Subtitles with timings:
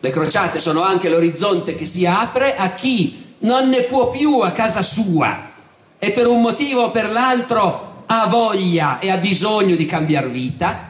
[0.00, 4.50] Le crociate sono anche l'orizzonte che si apre a chi non ne può più a
[4.50, 5.50] casa sua
[5.98, 10.88] e per un motivo o per l'altro ha voglia e ha bisogno di cambiare vita.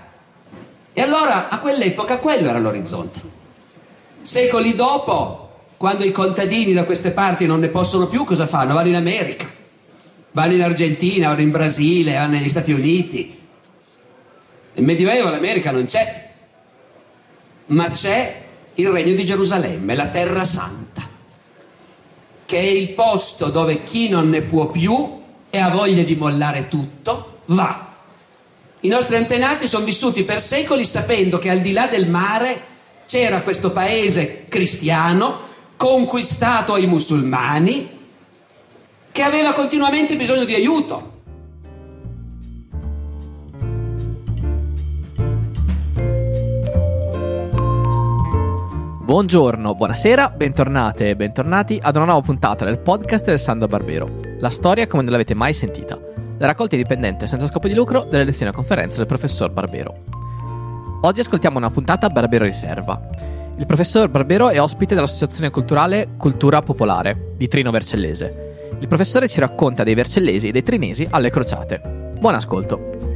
[0.92, 3.20] E allora a quell'epoca quello era l'orizzonte.
[4.22, 8.74] Secoli dopo, quando i contadini da queste parti non ne possono più, cosa fanno?
[8.74, 9.46] Vanno in America,
[10.32, 13.38] vanno in Argentina, vanno in Brasile, vanno negli Stati Uniti.
[14.74, 16.30] Nel Medioevo l'America non c'è,
[17.66, 18.48] ma c'è
[18.80, 21.08] il regno di Gerusalemme, la terra santa,
[22.44, 26.68] che è il posto dove chi non ne può più e ha voglia di mollare
[26.68, 27.88] tutto, va.
[28.80, 32.68] I nostri antenati sono vissuti per secoli sapendo che al di là del mare
[33.06, 37.98] c'era questo paese cristiano conquistato ai musulmani
[39.12, 41.09] che aveva continuamente bisogno di aiuto.
[49.10, 54.08] Buongiorno, buonasera, bentornate e bentornati ad una nuova puntata del podcast del Sando Barbero.
[54.38, 55.98] La storia come non l'avete mai sentita.
[56.38, 59.94] La raccolta indipendente senza scopo di lucro delle lezioni a conferenza del professor Barbero.
[61.00, 63.04] Oggi ascoltiamo una puntata Barbero Riserva.
[63.58, 68.68] Il professor Barbero è ospite dell'associazione culturale Cultura Popolare di Trino Vercellese.
[68.78, 72.12] Il professore ci racconta dei vercellesi e dei trinesi alle crociate.
[72.16, 73.09] Buon ascolto!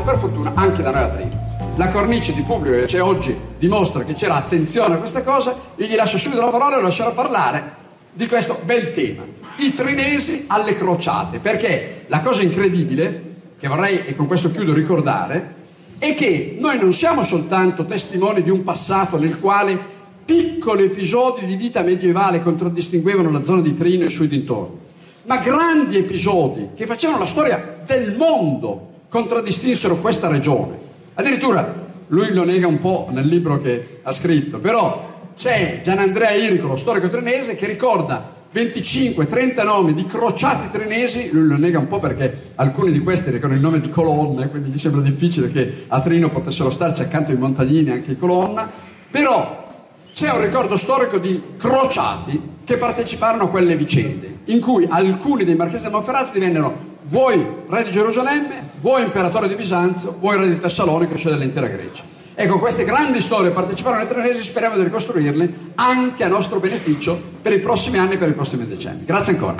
[0.00, 1.28] Abbiamo per fortuna anche da noi a.
[1.76, 5.86] La cornice di Publio che c'è oggi dimostra che c'era attenzione a questa cosa, io
[5.86, 7.78] gli lascio subito la parola e lo lascerò parlare
[8.12, 9.22] di questo bel tema.
[9.56, 13.28] I trinesi alle crociate, perché la cosa incredibile,
[13.58, 15.58] che vorrei, e con questo chiudo, ricordare,
[15.98, 19.78] è che noi non siamo soltanto testimoni di un passato nel quale
[20.24, 24.78] piccoli episodi di vita medievale contraddistinguevano la zona di Trino e i suoi dintorni,
[25.24, 30.78] ma grandi episodi che facevano la storia del mondo contraddistinsero questa regione.
[31.14, 36.66] Addirittura lui lo nega un po' nel libro che ha scritto, però c'è Gianandrea Irico,
[36.66, 41.98] lo storico trinese, che ricorda 25-30 nomi di crociati trinesi, lui lo nega un po'
[41.98, 46.00] perché alcuni di questi recano il nome di colonne, quindi gli sembra difficile che a
[46.00, 48.68] Trino potessero starci accanto ai montagnini anche i colonna,
[49.10, 49.68] però
[50.12, 55.54] c'è un ricordo storico di crociati che parteciparono a quelle vicende, in cui alcuni dei
[55.54, 60.60] marchesi del Monferrato divennero vuoi re di Gerusalemme, vuoi imperatore di Bisanzio, vuoi re di
[60.60, 62.02] Tessalonica, cioè dell'intera Grecia.
[62.34, 67.52] Ecco, queste grandi storie parteciparono ai Trenesi, speriamo di ricostruirle anche a nostro beneficio per
[67.52, 69.04] i prossimi anni e per i prossimi decenni.
[69.04, 69.56] Grazie ancora.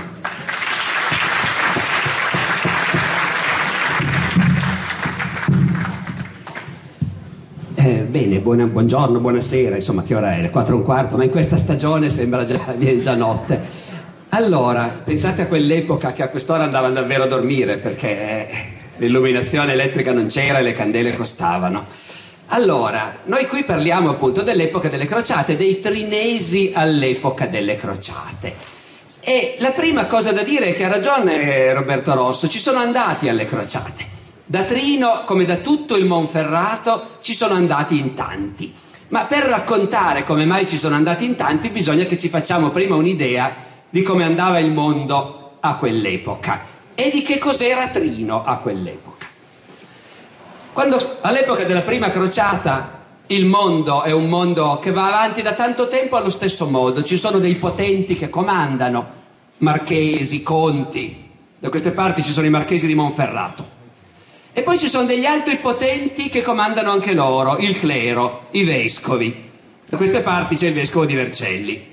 [7.75, 10.41] Eh, bene, buona, buongiorno, buonasera, insomma che ora è?
[10.41, 13.89] Le 4 e un quarto, ma in questa stagione sembra già, viene già notte.
[14.33, 18.49] Allora, pensate a quell'epoca che a quest'ora andavano davvero a dormire perché
[18.99, 21.87] l'illuminazione elettrica non c'era e le candele costavano.
[22.47, 28.55] Allora, noi qui parliamo appunto dell'epoca delle crociate, dei trinesi all'epoca delle crociate.
[29.19, 33.29] E la prima cosa da dire è che ha ragione Roberto Rosso, ci sono andati
[33.29, 34.07] alle crociate.
[34.47, 38.73] Da Trino, come da tutto il Monferrato, ci sono andati in tanti.
[39.09, 42.95] Ma per raccontare come mai ci sono andati in tanti bisogna che ci facciamo prima
[42.95, 49.27] un'idea di come andava il mondo a quell'epoca e di che cos'era Trino a quell'epoca.
[50.73, 55.89] Quando all'epoca della prima crociata il mondo è un mondo che va avanti da tanto
[55.89, 59.07] tempo allo stesso modo, ci sono dei potenti che comandano,
[59.59, 61.29] marchesi, conti,
[61.59, 63.79] da queste parti ci sono i marchesi di Monferrato.
[64.53, 69.49] E poi ci sono degli altri potenti che comandano anche loro, il clero, i vescovi.
[69.89, 71.87] Da queste parti c'è il vescovo di Vercelli.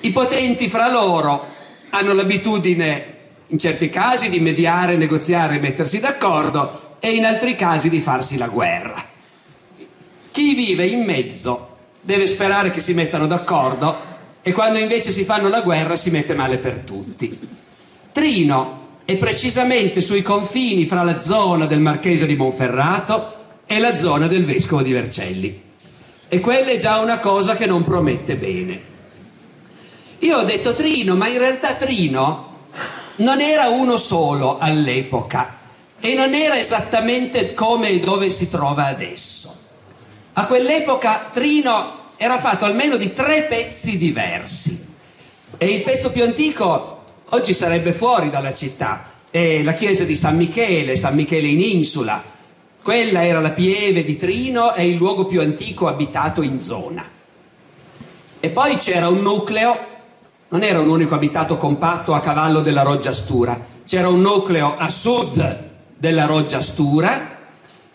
[0.00, 1.46] I potenti fra loro
[1.90, 3.14] hanno l'abitudine,
[3.48, 8.48] in certi casi, di mediare, negoziare mettersi d'accordo e in altri casi di farsi la
[8.48, 9.04] guerra.
[10.30, 13.96] Chi vive in mezzo deve sperare che si mettano d'accordo
[14.42, 17.38] e quando invece si fanno la guerra si mette male per tutti.
[18.12, 23.34] Trino è precisamente sui confini fra la zona del Marchese di Monferrato
[23.66, 25.62] e la zona del Vescovo di Vercelli.
[26.28, 28.96] E quella è già una cosa che non promette bene.
[30.20, 32.56] Io ho detto Trino, ma in realtà Trino
[33.16, 35.56] non era uno solo all'epoca
[36.00, 39.56] e non era esattamente come e dove si trova adesso.
[40.32, 44.86] A quell'epoca Trino era fatto almeno di tre pezzi diversi
[45.56, 46.96] e il pezzo più antico
[47.28, 52.22] oggi sarebbe fuori dalla città, è la chiesa di San Michele, San Michele in Insula.
[52.82, 57.04] Quella era la pieve di Trino e il luogo più antico abitato in zona.
[58.40, 59.87] E poi c'era un nucleo
[60.48, 64.88] non era un unico abitato compatto a cavallo della Roggia Stura, c'era un nucleo a
[64.88, 65.66] sud
[65.96, 67.36] della Roggia Stura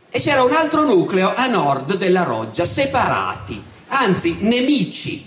[0.09, 5.25] e c'era un altro nucleo a nord della Roggia, separati, anzi nemici,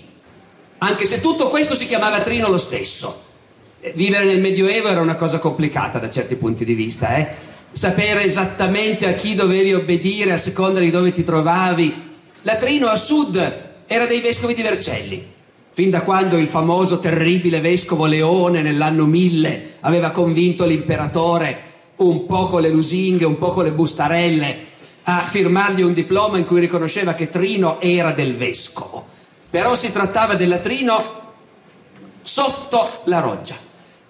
[0.77, 3.23] anche se tutto questo si chiamava Trino lo stesso.
[3.81, 7.27] Eh, vivere nel Medioevo era una cosa complicata da certi punti di vista, eh?
[7.71, 12.05] sapere esattamente a chi dovevi obbedire a seconda di dove ti trovavi.
[12.43, 15.35] La Trino a sud era dei vescovi di Vercelli,
[15.77, 21.61] fin da quando il famoso terribile vescovo Leone nell'anno 1000 aveva convinto l'imperatore
[21.97, 24.57] un po' con le lusinghe, un po' con le bustarelle
[25.03, 29.05] a firmargli un diploma in cui riconosceva che Trino era del vescovo.
[29.51, 31.03] Però si trattava della Trino
[32.23, 33.55] sotto la roggia.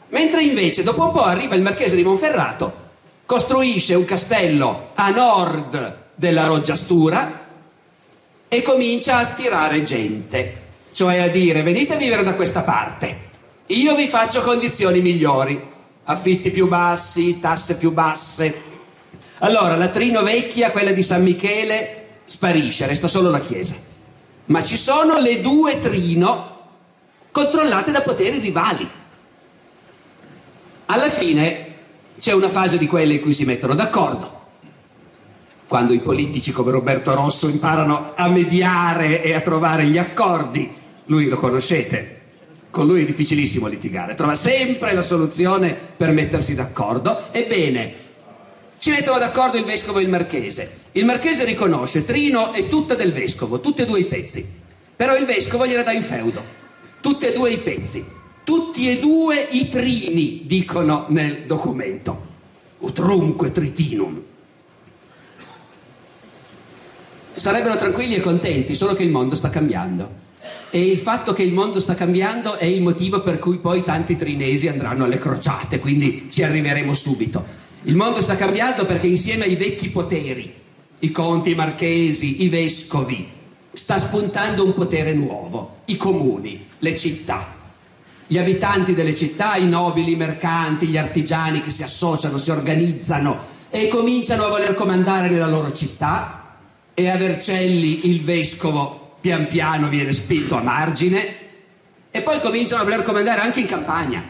[0.07, 2.71] Mentre invece dopo un po' arriva il marchese di Monferrato,
[3.25, 7.45] costruisce un castello a nord della roggia Stura
[8.47, 10.66] e comincia a attirare gente,
[10.97, 13.25] cioè a dire venite a vivere da questa parte,
[13.67, 15.63] io vi faccio condizioni migliori,
[16.05, 18.61] affitti più bassi, tasse più basse.
[19.37, 23.75] Allora la Trino vecchia, quella di San Michele, sparisce, resta solo la chiesa.
[24.45, 26.61] Ma ci sono le due Trino
[27.29, 28.89] controllate da poteri rivali.
[30.87, 31.75] Alla fine
[32.19, 34.45] c'è una fase di quelle in cui si mettono d'accordo.
[35.67, 41.27] Quando i politici come Roberto Rosso imparano a mediare e a trovare gli accordi, lui
[41.27, 42.15] lo conoscete,
[42.69, 47.31] con lui è difficilissimo litigare, trova sempre la soluzione per mettersi d'accordo.
[47.31, 47.93] Ebbene,
[48.77, 50.71] ci mettono d'accordo il vescovo e il marchese.
[50.91, 54.45] Il marchese riconosce Trino è tutta del vescovo, tutti e due i pezzi.
[54.95, 56.43] Però il vescovo gliela dà in feudo,
[57.01, 58.15] tutti e due i pezzi.
[58.43, 62.25] Tutti e due i trini dicono nel documento.
[62.77, 64.23] Utrunque tritinum.
[67.33, 70.25] Sarebbero tranquilli e contenti, solo che il mondo sta cambiando.
[70.69, 74.15] E il fatto che il mondo sta cambiando è il motivo per cui poi tanti
[74.15, 77.45] trinesi andranno alle crociate, quindi ci arriveremo subito.
[77.83, 80.53] Il mondo sta cambiando perché insieme ai vecchi poteri,
[80.99, 83.27] i conti, i marchesi, i vescovi,
[83.71, 87.55] sta spuntando un potere nuovo, i comuni, le città
[88.29, 93.39] gli abitanti delle città, i nobili, i mercanti, gli artigiani che si associano, si organizzano
[93.69, 96.57] e cominciano a voler comandare nella loro città
[96.93, 101.35] e a Vercelli il vescovo pian piano viene spinto a margine
[102.11, 104.23] e poi cominciano a voler comandare anche in campagna.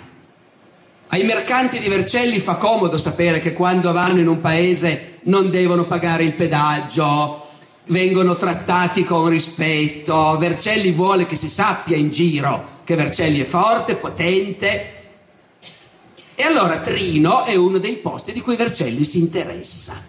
[1.09, 5.85] Ai mercanti di Vercelli fa comodo sapere che quando vanno in un paese non devono
[5.85, 7.47] pagare il pedaggio,
[7.85, 10.37] vengono trattati con rispetto.
[10.37, 14.93] Vercelli vuole che si sappia in giro che Vercelli è forte, potente.
[16.35, 20.01] E allora Trino è uno dei posti di cui Vercelli si interessa.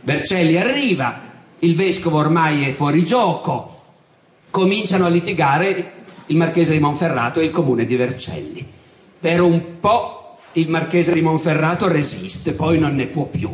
[0.00, 1.20] Vercelli arriva,
[1.60, 3.82] il vescovo ormai è fuori gioco,
[4.50, 5.92] cominciano a litigare
[6.26, 8.66] il marchese di Monferrato e il comune di Vercelli.
[9.20, 13.50] Per un po' il marchese di Monferrato resiste, poi non ne può più.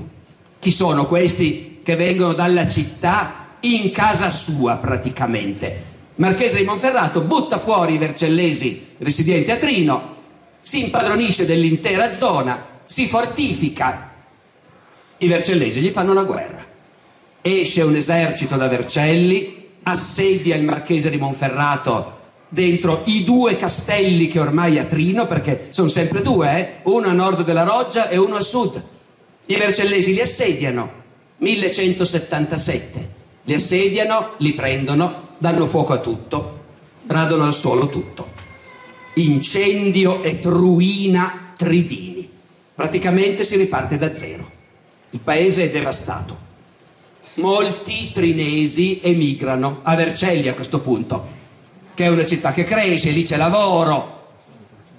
[0.59, 5.93] Chi sono questi che vengono dalla città in casa sua praticamente?
[6.17, 10.15] Marchese di Monferrato butta fuori i vercellesi residenti a Trino,
[10.61, 14.11] si impadronisce dell'intera zona, si fortifica.
[15.19, 16.73] I vercellesi gli fanno la guerra.
[17.46, 24.41] Esce un esercito da Vercelli, assedia il Marchese di Monferrato dentro i due castelli che
[24.41, 26.69] ormai ha Trino, perché sono sempre due, eh?
[26.85, 28.82] uno a nord della Roggia e uno a sud.
[29.44, 30.91] I vercellesi li assediano,
[31.37, 33.08] 1177.
[33.43, 36.60] Li assediano, li prendono, danno fuoco a tutto,
[37.08, 38.27] radono al suolo tutto.
[39.17, 42.27] Incendio e truina Tridini.
[42.74, 44.51] Praticamente si riparte da zero.
[45.10, 46.44] Il paese è devastato.
[47.34, 51.26] Molti trinesi emigrano a Vercelli a questo punto,
[51.94, 54.12] che è una città che cresce, lì c'è lavoro.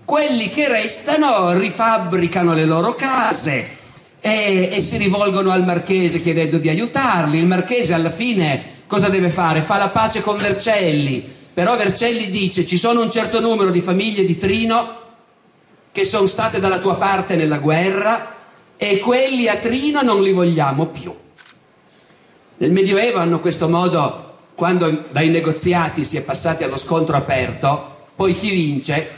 [0.04, 3.84] Quelli che restano rifabbricano le loro case,
[4.26, 7.38] e, e, si rivolgono al marchese chiedendo di aiutarli.
[7.38, 9.62] Il marchese alla fine cosa deve fare?
[9.62, 11.24] Fa la pace con Vercelli,
[11.54, 15.04] però Vercelli dice ci sono un certo numero di famiglie di Trino
[15.92, 18.34] che sono state dalla tua parte nella guerra
[18.76, 21.14] e quelli a Trino non li vogliamo più.
[22.58, 28.34] Nel Medioevo hanno questo modo, quando dai negoziati si è passati allo scontro aperto, poi
[28.34, 29.10] chi vince,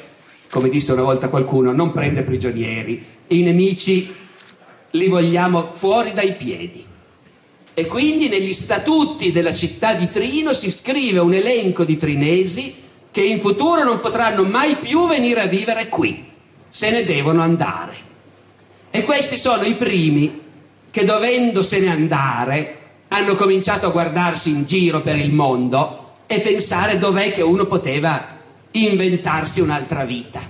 [0.49, 4.11] come disse una volta qualcuno, non prende prigionieri, i nemici
[4.89, 6.83] li vogliamo fuori dai piedi.
[7.75, 12.73] E quindi negli statuti della città di Trino si scrive un elenco di trinesi
[13.11, 16.25] che in futuro non potranno mai più venire a vivere qui,
[16.69, 17.95] se ne devono andare.
[18.89, 20.41] E questi sono i primi
[20.89, 22.76] che dovendosene andare
[23.09, 28.25] hanno cominciato a guardarsi in giro per il mondo e pensare dov'è che uno poteva
[28.71, 30.41] inventarsi un'altra vita.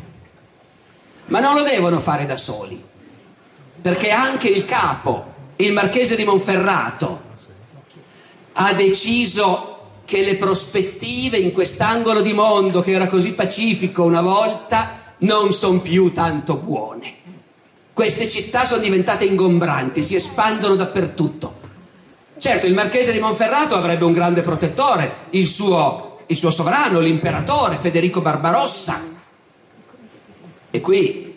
[1.28, 2.84] Ma non lo devono fare da soli.
[3.82, 7.22] perché anche il capo, il marchese di Monferrato,
[8.54, 15.14] ha deciso che le prospettive in quest'angolo di mondo che era così pacifico una volta
[15.20, 17.14] non sono più tanto buone.
[17.94, 21.57] Queste città sono diventate ingombranti, si espandono dappertutto.
[22.40, 27.78] Certo, il marchese di Monferrato avrebbe un grande protettore, il suo, il suo sovrano, l'imperatore
[27.78, 29.02] Federico Barbarossa.
[30.70, 31.34] E qui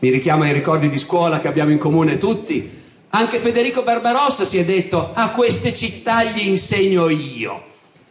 [0.00, 2.68] mi richiamo ai ricordi di scuola che abbiamo in comune tutti.
[3.10, 7.62] Anche Federico Barbarossa si è detto a queste città gli insegno io,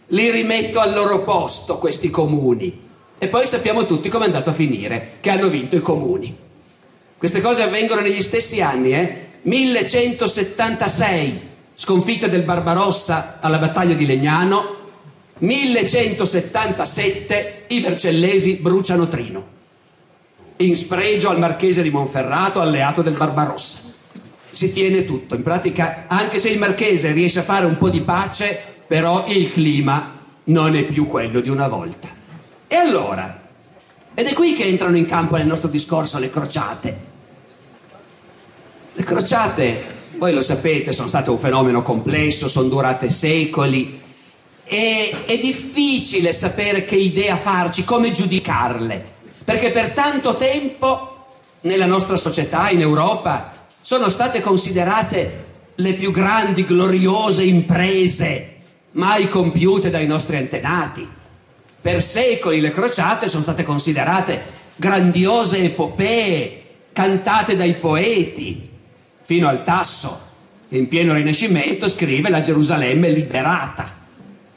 [0.08, 2.86] li rimetto al loro posto questi comuni.
[3.20, 6.34] E poi sappiamo tutti come è andato a finire, che hanno vinto i comuni.
[7.18, 9.26] Queste cose avvengono negli stessi anni, eh?
[9.42, 11.47] 1176,
[11.80, 14.78] sconfitta del Barbarossa alla battaglia di Legnano,
[15.38, 19.46] 1177 i vercellesi bruciano Trino,
[20.58, 23.94] in spregio al marchese di Monferrato, alleato del Barbarossa.
[24.50, 28.02] Si tiene tutto, in pratica, anche se il marchese riesce a fare un po' di
[28.02, 30.16] pace, però il clima
[30.46, 32.08] non è più quello di una volta.
[32.66, 33.40] E allora,
[34.16, 36.98] ed è qui che entrano in campo nel nostro discorso le crociate.
[38.94, 44.02] Le crociate, voi lo sapete, sono state un fenomeno complesso, sono durate secoli.
[44.64, 49.04] E è difficile sapere che idea farci, come giudicarle,
[49.46, 51.16] perché per tanto tempo
[51.62, 55.46] nella nostra società, in Europa, sono state considerate
[55.76, 58.56] le più grandi, gloriose imprese
[58.92, 61.08] mai compiute dai nostri antenati.
[61.80, 68.68] Per secoli le crociate sono state considerate grandiose epopee cantate dai poeti,
[69.28, 70.22] fino al Tasso,
[70.70, 73.94] che in pieno Rinascimento scrive la Gerusalemme liberata,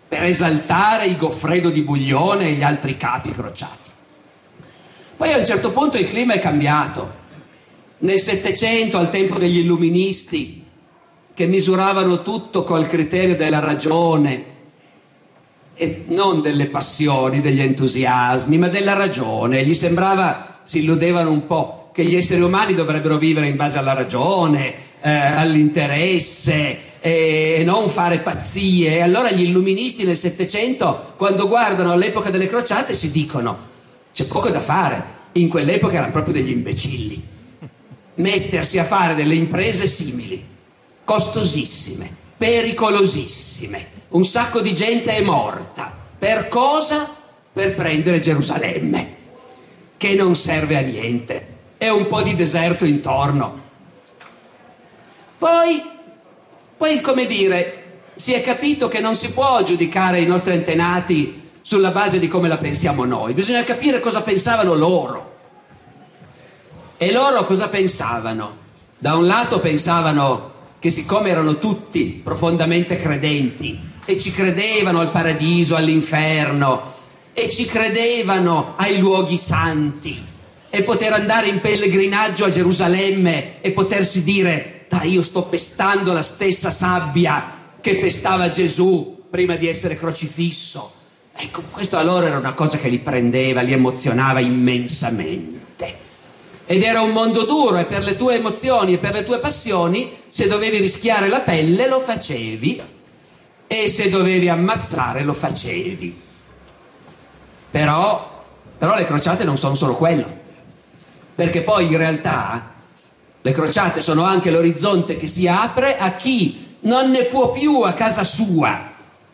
[0.06, 3.90] per esaltare i Goffredo di Buglione e gli altri capi crociati.
[5.16, 7.14] Poi a un certo punto il clima è cambiato.
[7.98, 10.64] Nel Settecento, al tempo degli illuministi,
[11.34, 14.44] che misuravano tutto col criterio della ragione,
[15.74, 19.64] e non delle passioni, degli entusiasmi, ma della ragione.
[19.64, 23.92] Gli sembrava, si illudevano un po', che gli esseri umani dovrebbero vivere in base alla
[23.92, 28.96] ragione, eh, all'interesse e non fare pazzie.
[28.96, 33.68] E allora gli illuministi nel Settecento, quando guardano l'epoca delle crociate, si dicono
[34.12, 35.18] c'è poco da fare.
[35.32, 37.22] In quell'epoca erano proprio degli imbecilli.
[38.14, 40.44] Mettersi a fare delle imprese simili,
[41.04, 43.98] costosissime, pericolosissime.
[44.08, 45.96] Un sacco di gente è morta.
[46.18, 47.16] Per cosa?
[47.52, 49.14] Per prendere Gerusalemme,
[49.96, 51.49] che non serve a niente
[51.82, 53.58] e un po' di deserto intorno.
[55.38, 55.82] Poi,
[56.76, 61.90] poi, come dire, si è capito che non si può giudicare i nostri antenati sulla
[61.90, 65.36] base di come la pensiamo noi, bisogna capire cosa pensavano loro.
[66.98, 68.56] E loro cosa pensavano?
[68.98, 75.76] Da un lato pensavano che siccome erano tutti profondamente credenti e ci credevano al paradiso,
[75.76, 76.92] all'inferno
[77.32, 80.22] e ci credevano ai luoghi santi,
[80.70, 86.22] e poter andare in pellegrinaggio a Gerusalemme e potersi dire, dai, io sto pestando la
[86.22, 90.92] stessa sabbia che pestava Gesù prima di essere crocifisso.
[91.34, 96.08] Ecco, questo a loro era una cosa che li prendeva, li emozionava immensamente.
[96.66, 100.18] Ed era un mondo duro e per le tue emozioni e per le tue passioni,
[100.28, 102.80] se dovevi rischiare la pelle lo facevi
[103.66, 106.20] e se dovevi ammazzare lo facevi.
[107.72, 108.44] Però,
[108.78, 110.39] però le crociate non sono solo quello
[111.40, 112.72] perché poi in realtà
[113.40, 117.94] le crociate sono anche l'orizzonte che si apre a chi non ne può più a
[117.94, 118.90] casa sua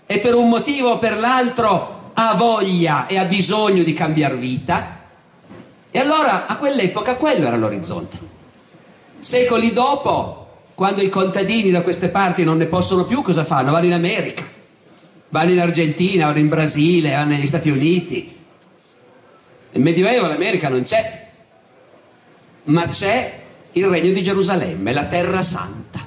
[0.06, 5.00] e per un motivo o per l'altro ha voglia e ha bisogno di cambiare vita.
[5.90, 8.18] E allora a quell'epoca quello era l'orizzonte.
[9.18, 10.46] Secoli dopo,
[10.76, 13.72] quando i contadini da queste parti non ne possono più, cosa fanno?
[13.72, 14.44] Vanno in America,
[15.30, 18.36] vanno in Argentina, vanno in Brasile, vanno negli Stati Uniti.
[19.72, 21.25] Nel Medioevo l'America non c'è,
[22.66, 23.40] ma c'è
[23.72, 26.04] il regno di Gerusalemme, la terra santa,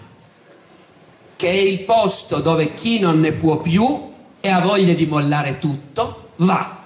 [1.35, 5.59] che è il posto dove chi non ne può più e ha voglia di mollare
[5.59, 6.77] tutto, va.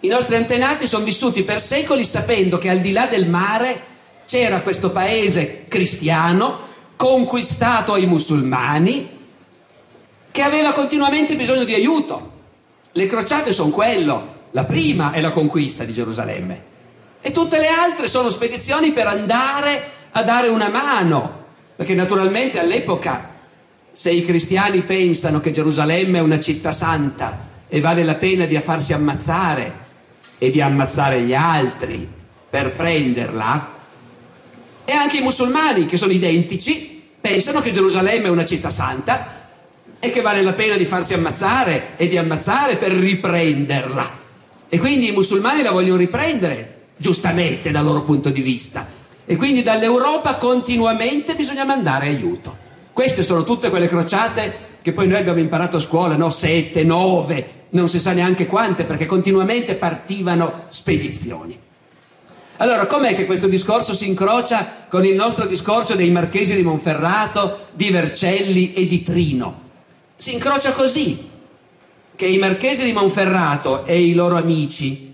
[0.00, 3.82] I nostri antenati sono vissuti per secoli sapendo che al di là del mare
[4.26, 9.16] c'era questo paese cristiano, conquistato ai musulmani,
[10.30, 12.32] che aveva continuamente bisogno di aiuto.
[12.92, 16.62] Le crociate sono quello, la prima è la conquista di Gerusalemme,
[17.28, 21.44] e tutte le altre sono spedizioni per andare a dare una mano,
[21.76, 23.34] perché naturalmente all'epoca
[23.92, 28.58] se i cristiani pensano che Gerusalemme è una città santa e vale la pena di
[28.62, 29.72] farsi ammazzare
[30.38, 32.08] e di ammazzare gli altri
[32.48, 33.76] per prenderla,
[34.86, 39.50] E anche i musulmani, che sono identici, pensano che Gerusalemme è una città santa
[40.00, 44.10] e che vale la pena di farsi ammazzare e di ammazzare per riprenderla.
[44.66, 48.86] E quindi i musulmani la vogliono riprendere, giustamente dal loro punto di vista.
[49.24, 52.66] E quindi dall'Europa continuamente bisogna mandare aiuto.
[52.92, 56.30] Queste sono tutte quelle crociate che poi noi abbiamo imparato a scuola, no?
[56.30, 61.58] Sette, nove, non si sa neanche quante, perché continuamente partivano spedizioni.
[62.56, 67.68] Allora, com'è che questo discorso si incrocia con il nostro discorso dei marchesi di Monferrato,
[67.72, 69.66] di Vercelli e di Trino?
[70.16, 71.28] Si incrocia così,
[72.16, 75.07] che i marchesi di Monferrato e i loro amici,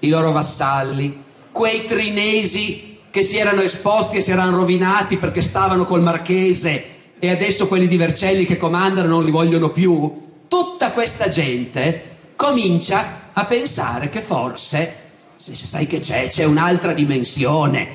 [0.00, 5.84] i loro vassalli, quei trinesi che si erano esposti e si erano rovinati perché stavano
[5.84, 6.84] col marchese
[7.18, 13.30] e adesso quelli di Vercelli che comandano non li vogliono più, tutta questa gente comincia
[13.32, 15.06] a pensare che forse
[15.38, 17.88] se sai che c'è, c'è un'altra dimensione,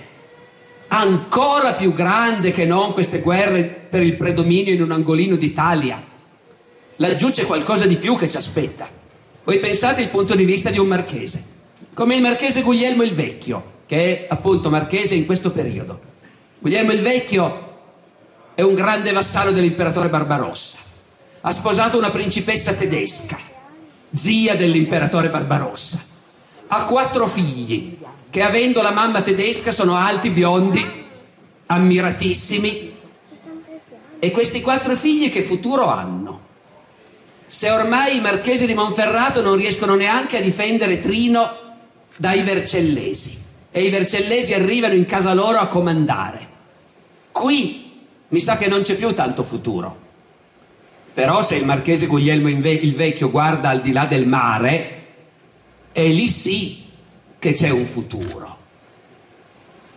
[0.88, 6.02] ancora più grande che non queste guerre per il predominio in un angolino d'Italia.
[6.98, 8.88] Laggiù c'è qualcosa di più che ci aspetta.
[9.44, 11.44] Voi pensate il punto di vista di un marchese,
[11.94, 16.00] come il marchese Guglielmo il Vecchio, che è appunto marchese in questo periodo.
[16.60, 17.72] Guglielmo il Vecchio
[18.56, 20.78] è un grande vassallo dell'imperatore Barbarossa.
[21.42, 23.38] Ha sposato una principessa tedesca,
[24.14, 26.12] zia dell'imperatore Barbarossa
[26.76, 27.98] ha quattro figli
[28.30, 31.06] che avendo la mamma tedesca sono alti, biondi,
[31.68, 32.92] ammiratissimi.
[34.18, 36.42] E questi quattro figli che futuro hanno?
[37.46, 41.63] Se ormai i marchesi di Monferrato non riescono neanche a difendere Trino
[42.16, 43.42] dai Vercellesi
[43.72, 46.48] e i Vercellesi arrivano in casa loro a comandare.
[47.32, 47.92] Qui
[48.28, 50.02] mi sa che non c'è più tanto futuro.
[51.14, 55.02] Però se il marchese Guglielmo il Vecchio guarda al di là del mare,
[55.92, 56.86] e lì sì
[57.38, 58.58] che c'è un futuro.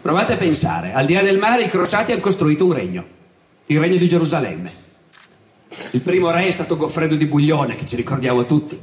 [0.03, 3.05] Provate a pensare, al di là del mare i crociati hanno costruito un regno,
[3.67, 4.85] il regno di Gerusalemme.
[5.91, 8.79] Il primo re è stato Goffredo di Buglione, che ci ricordiamo tutti.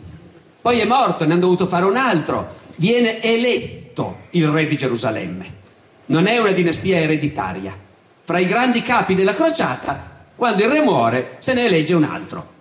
[0.62, 2.62] Poi è morto, ne hanno dovuto fare un altro.
[2.76, 5.62] Viene eletto il re di Gerusalemme.
[6.08, 7.78] Non è una dinastia ereditaria.
[8.24, 12.52] Fra i grandi capi della crociata, quando il re muore, se ne elegge un altro.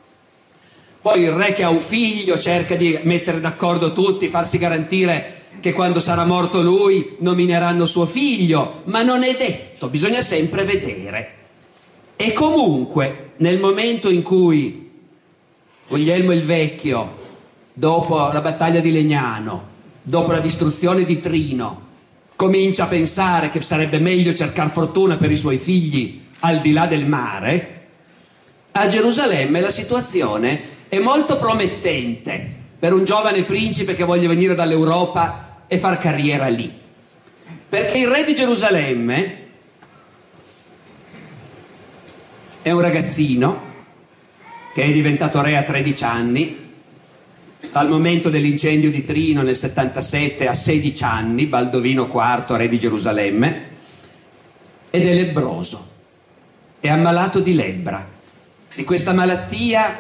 [1.01, 5.73] Poi il re che ha un figlio cerca di mettere d'accordo tutti, farsi garantire che
[5.73, 11.35] quando sarà morto lui nomineranno suo figlio, ma non è detto, bisogna sempre vedere.
[12.17, 14.91] E comunque nel momento in cui
[15.89, 17.19] Guglielmo il Vecchio,
[17.73, 19.71] dopo la battaglia di Legnano,
[20.03, 21.91] dopo la distruzione di Trino,
[22.37, 26.87] comincia a pensare che sarebbe meglio cercare fortuna per i suoi figli al di là
[26.87, 27.81] del mare,
[28.73, 35.65] a Gerusalemme la situazione è molto promettente per un giovane principe che voglia venire dall'Europa
[35.69, 36.81] e far carriera lì.
[37.69, 39.37] Perché il re di Gerusalemme
[42.63, 43.71] è un ragazzino
[44.75, 46.72] che è diventato re a 13 anni,
[47.71, 53.71] al momento dell'incendio di Trino nel 77 a 16 anni, Baldovino IV, re di Gerusalemme,
[54.91, 55.91] ed è lebbroso,
[56.81, 58.07] è ammalato di lebbra.
[58.75, 59.99] Di questa malattia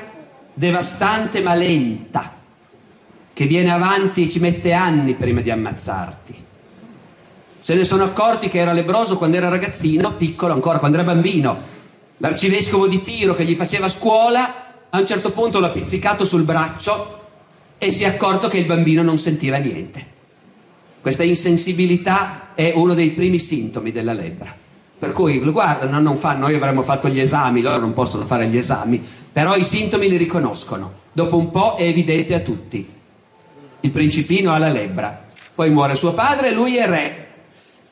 [0.52, 2.34] devastante ma lenta,
[3.32, 6.44] che viene avanti e ci mette anni prima di ammazzarti.
[7.60, 11.70] Se ne sono accorti che era lebroso quando era ragazzino, piccolo ancora, quando era bambino.
[12.18, 17.21] L'arcivescovo di Tiro che gli faceva scuola, a un certo punto l'ha pizzicato sul braccio
[17.82, 20.06] e si è accorto che il bambino non sentiva niente.
[21.00, 24.54] Questa insensibilità è uno dei primi sintomi della lebbra.
[24.96, 28.46] Per cui lo guardano, non fanno, noi avremmo fatto gli esami, loro non possono fare
[28.46, 30.92] gli esami, però i sintomi li riconoscono.
[31.10, 32.88] Dopo un po' è evidente a tutti.
[33.80, 37.26] Il principino ha la lebbra, poi muore suo padre e lui è re.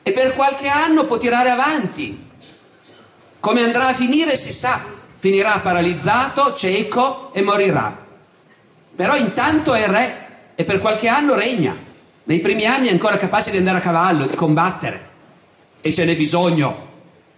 [0.03, 2.27] E per qualche anno può tirare avanti.
[3.41, 4.85] Come andrà a finire si sa,
[5.17, 8.00] finirà paralizzato, cieco e morirà.
[8.95, 11.75] Però intanto è re e per qualche anno regna.
[12.23, 15.09] Nei primi anni è ancora capace di andare a cavallo, di combattere.
[15.81, 16.89] E ce n'è bisogno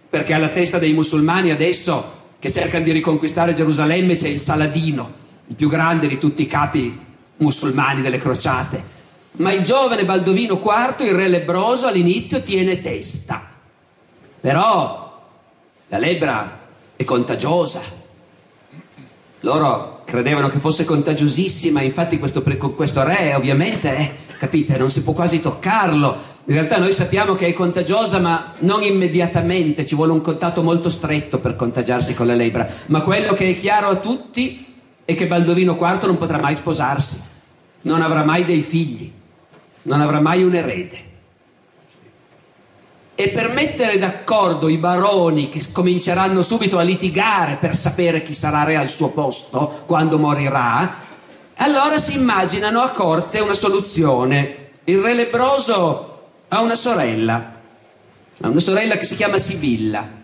[0.08, 5.10] perché alla testa dei musulmani adesso che cercano di riconquistare Gerusalemme c'è il Saladino,
[5.46, 6.96] il più grande di tutti i capi
[7.38, 8.92] musulmani delle crociate.
[9.36, 13.50] Ma il giovane Baldovino IV, il re lebroso, all'inizio tiene testa.
[14.40, 15.22] Però
[15.88, 16.60] la lebbra
[16.94, 17.80] è contagiosa.
[19.40, 25.12] Loro credevano che fosse contagiosissima, infatti questo, questo re ovviamente, eh, capite, non si può
[25.12, 30.20] quasi toccarlo, in realtà noi sappiamo che è contagiosa, ma non immediatamente, ci vuole un
[30.20, 32.68] contatto molto stretto per contagiarsi con la lebbra.
[32.86, 34.66] Ma quello che è chiaro a tutti
[35.04, 37.22] è che Baldovino IV non potrà mai sposarsi,
[37.82, 39.10] non avrà mai dei figli,
[39.82, 41.12] non avrà mai un erede.
[43.16, 48.64] E per mettere d'accordo i baroni che cominceranno subito a litigare per sapere chi sarà
[48.64, 51.02] re al suo posto quando morirà,
[51.56, 54.70] allora si immaginano a corte una soluzione.
[54.84, 57.60] Il re lebroso ha una sorella,
[58.40, 60.22] ha una sorella che si chiama Sibilla.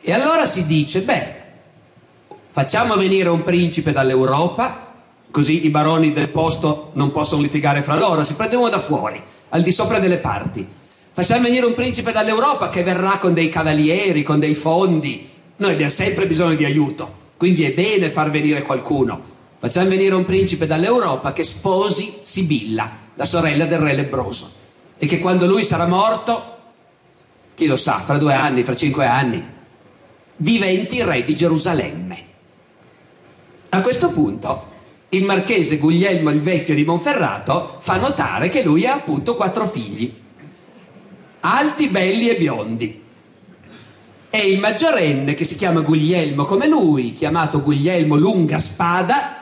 [0.00, 1.34] E allora si dice, beh,
[2.50, 4.86] facciamo venire un principe dall'Europa,
[5.30, 9.60] così i baroni del posto non possono litigare fra loro, si prendono da fuori, al
[9.60, 10.66] di sopra delle parti.
[11.18, 15.28] Facciamo venire un principe dall'Europa che verrà con dei cavalieri, con dei fondi.
[15.56, 19.20] Noi abbiamo sempre bisogno di aiuto, quindi è bene far venire qualcuno.
[19.58, 24.48] Facciamo venire un principe dall'Europa che sposi Sibilla, la sorella del re lebroso,
[24.96, 26.56] e che quando lui sarà morto,
[27.56, 29.44] chi lo sa, fra due anni, fra cinque anni,
[30.36, 32.24] diventi re di Gerusalemme.
[33.70, 34.66] A questo punto
[35.08, 40.26] il marchese Guglielmo il Vecchio di Monferrato fa notare che lui ha appunto quattro figli,
[41.40, 43.02] alti, belli e biondi.
[44.30, 49.38] E il maggiorenne, che si chiama Guglielmo come lui, chiamato Guglielmo Lunga Spada,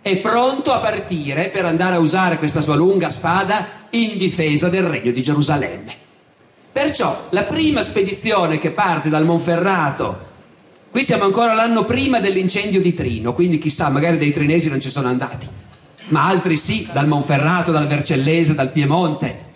[0.00, 4.84] è pronto a partire per andare a usare questa sua lunga spada in difesa del
[4.84, 5.94] regno di Gerusalemme.
[6.70, 10.26] Perciò la prima spedizione che parte dal Monferrato,
[10.90, 14.90] qui siamo ancora l'anno prima dell'incendio di Trino, quindi chissà, magari dei trinesi non ci
[14.90, 15.48] sono andati,
[16.08, 19.46] ma altri sì, dal Monferrato, dal Vercellese, dal Piemonte.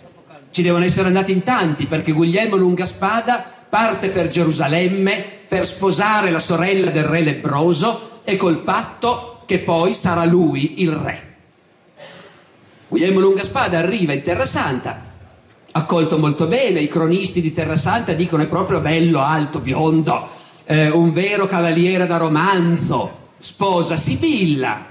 [0.53, 6.37] Ci devono essere andati in tanti perché Guglielmo Lungaspada parte per Gerusalemme per sposare la
[6.37, 11.35] sorella del re lebbroso e col patto che poi sarà lui il re.
[12.87, 15.01] Guglielmo Lungaspada arriva in Terra Santa,
[15.71, 20.27] accolto molto bene, i cronisti di Terra Santa dicono è proprio bello, alto, biondo,
[20.65, 24.85] eh, un vero cavaliere da romanzo, sposa Sibilla.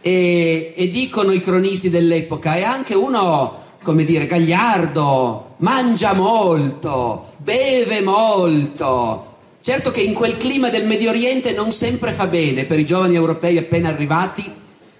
[0.00, 8.00] E, e dicono i cronisti dell'epoca, è anche uno, come dire, gagliardo, mangia molto, beve
[8.00, 12.86] molto, Certo che in quel clima del Medio Oriente non sempre fa bene per i
[12.86, 14.48] giovani europei appena arrivati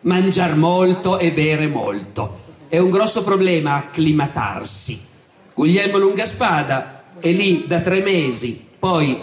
[0.01, 2.39] mangiare molto e bere molto.
[2.67, 5.01] È un grosso problema acclimatarsi.
[5.55, 9.23] Guglielmo Lungaspada è lì da tre mesi, poi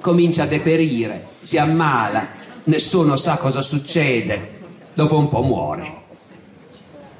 [0.00, 2.28] comincia a deperire, si ammala,
[2.64, 4.60] nessuno sa cosa succede,
[4.94, 6.05] dopo un po' muore.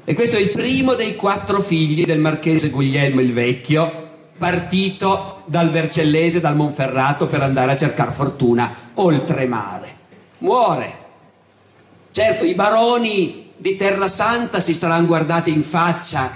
[0.09, 5.69] E questo è il primo dei quattro figli del marchese Guglielmo il Vecchio, partito dal
[5.69, 9.95] Vercellese, dal Monferrato per andare a cercare fortuna oltremare.
[10.37, 10.97] Muore.
[12.11, 16.31] Certo, i baroni di Terra Santa si saranno guardati in faccia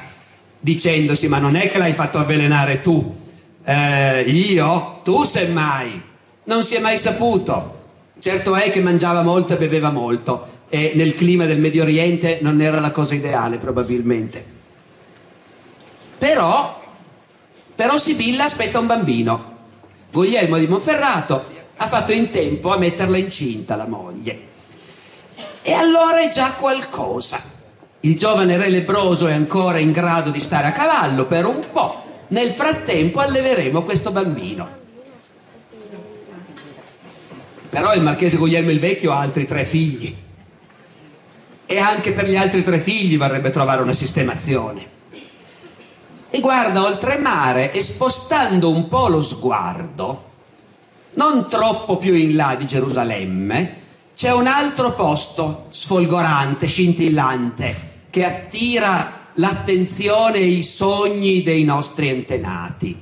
[0.60, 3.16] dicendosi ma non è che l'hai fatto avvelenare tu,
[3.64, 6.02] eh, io, tu semmai.
[6.44, 7.80] Non si è mai saputo.
[8.20, 12.62] Certo è che mangiava molto e beveva molto e nel clima del Medio Oriente non
[12.62, 14.44] era la cosa ideale probabilmente.
[16.18, 16.80] Però
[17.76, 19.58] però Sibilla aspetta un bambino.
[20.12, 21.44] Guglielmo di Monferrato
[21.76, 24.40] ha fatto in tempo a metterla incinta la moglie.
[25.62, 27.42] E allora è già qualcosa.
[28.02, 32.04] Il giovane re lebroso è ancora in grado di stare a cavallo per un po'.
[32.28, 34.70] Nel frattempo alleveremo questo bambino.
[37.68, 40.16] Però il marchese Guglielmo il Vecchio ha altri tre figli.
[41.72, 44.86] E anche per gli altri tre figli vorrebbe trovare una sistemazione
[46.30, 50.32] e guarda oltremare e spostando un po' lo sguardo,
[51.14, 53.76] non troppo più in là di Gerusalemme,
[54.14, 57.76] c'è un altro posto sfolgorante, scintillante,
[58.10, 63.02] che attira l'attenzione e i sogni dei nostri antenati.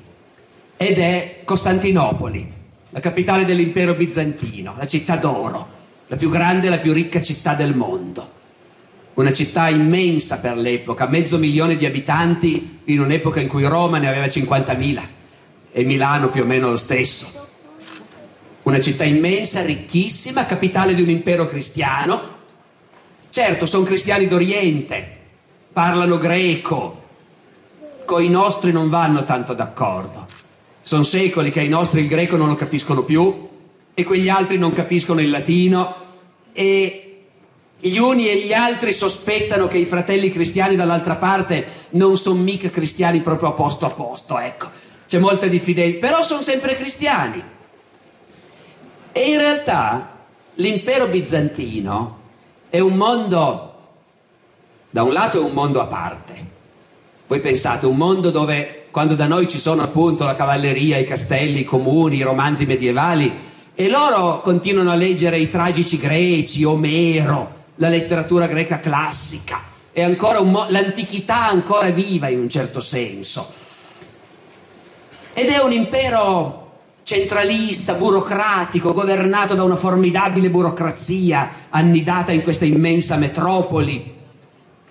[0.77, 2.47] Ed è Costantinopoli,
[2.91, 5.67] la capitale dell'impero bizantino, la città d'oro,
[6.05, 8.37] la più grande e la più ricca città del mondo
[9.19, 14.07] una città immensa per l'epoca, mezzo milione di abitanti in un'epoca in cui Roma ne
[14.07, 15.01] aveva 50.000
[15.73, 17.47] e Milano più o meno lo stesso.
[18.63, 22.37] Una città immensa, ricchissima, capitale di un impero cristiano.
[23.29, 25.17] Certo, sono cristiani d'Oriente,
[25.73, 27.03] parlano greco,
[28.05, 30.27] con i nostri non vanno tanto d'accordo.
[30.81, 33.49] Sono secoli che i nostri il greco non lo capiscono più
[33.93, 35.95] e quegli altri non capiscono il latino
[36.53, 37.08] e
[37.79, 42.69] gli uni e gli altri sospettano che i fratelli cristiani dall'altra parte non sono mica
[42.69, 44.67] cristiani proprio a posto a posto, ecco.
[45.07, 47.41] C'è molta diffidenza, però sono sempre cristiani.
[49.11, 50.17] E in realtà
[50.55, 52.17] l'impero bizantino
[52.69, 53.73] è un mondo,
[54.89, 56.47] da un lato è un mondo a parte.
[57.27, 61.61] Voi pensate, un mondo dove quando da noi ci sono appunto la cavalleria, i castelli,
[61.61, 67.89] i comuni, i romanzi medievali, e loro continuano a leggere i tragici greci, Omero, la
[67.89, 69.61] letteratura greca classica,
[70.43, 73.53] mo- l'antichità ancora viva in un certo senso.
[75.33, 76.67] ed è un impero
[77.03, 84.15] centralista, burocratico, governato da una formidabile burocrazia annidata in questa immensa metropoli.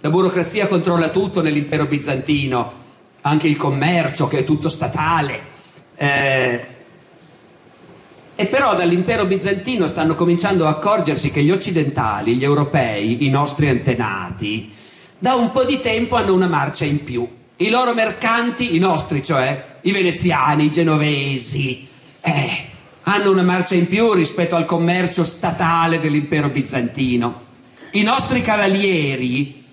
[0.01, 2.73] La burocrazia controlla tutto nell'impero bizantino,
[3.21, 5.41] anche il commercio che è tutto statale.
[5.95, 6.67] Eh,
[8.41, 13.69] e però dall'impero bizantino stanno cominciando a accorgersi che gli occidentali, gli europei, i nostri
[13.69, 14.73] antenati,
[15.19, 17.27] da un po' di tempo hanno una marcia in più.
[17.57, 21.89] I loro mercanti, i nostri cioè, i veneziani, i genovesi,
[22.21, 22.51] eh,
[23.03, 27.41] hanno una marcia in più rispetto al commercio statale dell'impero bizantino.
[27.91, 29.65] I nostri cavalieri,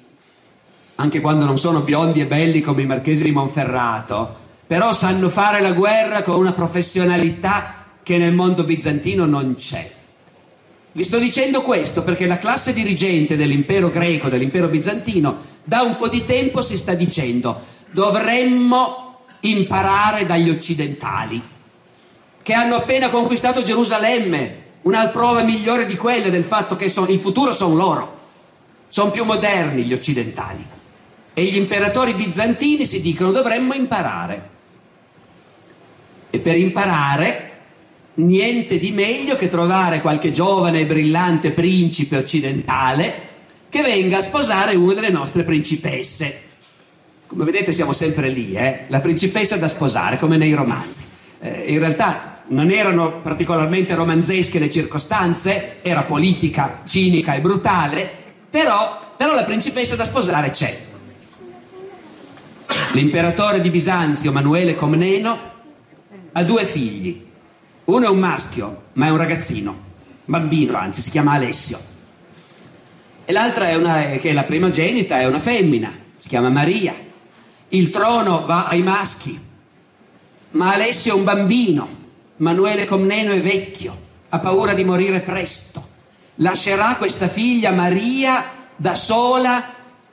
[0.95, 5.62] anche quando non sono biondi e belli come i marchesi di Monferrato, però sanno fare
[5.62, 9.91] la guerra con una professionalità che nel mondo bizantino non c'è.
[10.91, 16.08] Vi sto dicendo questo perché la classe dirigente dell'impero greco, dell'impero bizantino, da un po'
[16.08, 21.41] di tempo si sta dicendo dovremmo imparare dagli occidentali,
[22.44, 27.20] che hanno appena conquistato Gerusalemme, una prova migliore di quelle del fatto che son, il
[27.20, 28.20] futuro sono loro,
[28.89, 30.63] sono più moderni gli occidentali.
[31.34, 34.50] E gli imperatori bizantini si dicono dovremmo imparare.
[36.30, 37.55] E per imparare
[38.15, 43.34] niente di meglio che trovare qualche giovane e brillante principe occidentale
[43.69, 46.41] che venga a sposare una delle nostre principesse.
[47.28, 48.86] Come vedete siamo sempre lì, eh?
[48.88, 51.04] la principessa da sposare, come nei romanzi.
[51.41, 58.10] Eh, in realtà non erano particolarmente romanzesche le circostanze, era politica, cinica e brutale,
[58.49, 60.78] però, però la principessa da sposare c'è.
[62.93, 65.38] L'imperatore di Bisanzio, Manuele Comneno,
[66.32, 67.25] ha due figli,
[67.86, 69.76] uno è un maschio, ma è un ragazzino,
[70.26, 71.80] bambino anzi, si chiama Alessio.
[73.26, 76.95] E l'altra è una, che è la primogenita, è una femmina, si chiama Maria.
[77.69, 79.39] Il trono va ai maschi,
[80.52, 81.88] ma Alessio è un bambino,
[82.38, 83.98] Manuele Comneno è vecchio,
[84.30, 85.93] ha paura di morire presto.
[86.36, 88.45] Lascerà questa figlia Maria
[88.76, 89.63] da sola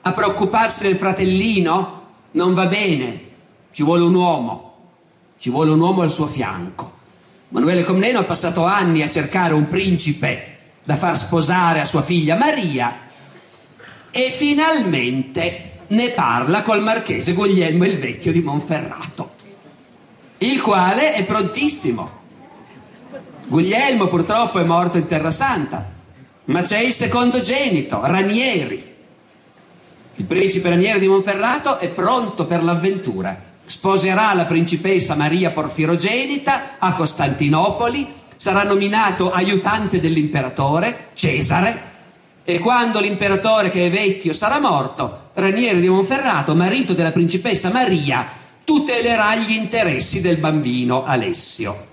[0.01, 2.01] a preoccuparsi del fratellino?
[2.31, 3.29] Non va bene,
[3.71, 4.75] ci vuole un uomo,
[5.37, 7.01] ci vuole un uomo al suo fianco.
[7.53, 12.35] Manuele Comneno ha passato anni a cercare un principe da far sposare a sua figlia
[12.35, 13.01] Maria
[14.09, 19.33] e finalmente ne parla col marchese Guglielmo il Vecchio di Monferrato,
[20.39, 22.21] il quale è prontissimo.
[23.45, 25.87] Guglielmo purtroppo è morto in Terra Santa,
[26.45, 28.95] ma c'è il secondogenito, Ranieri.
[30.15, 36.93] Il principe Ranieri di Monferrato è pronto per l'avventura sposerà la principessa Maria Porfirogenita a
[36.93, 41.91] Costantinopoli, sarà nominato aiutante dell'imperatore Cesare
[42.43, 48.27] e quando l'imperatore che è vecchio sarà morto, Ranieri di Monferrato, marito della principessa Maria,
[48.65, 51.91] tutelerà gli interessi del bambino Alessio.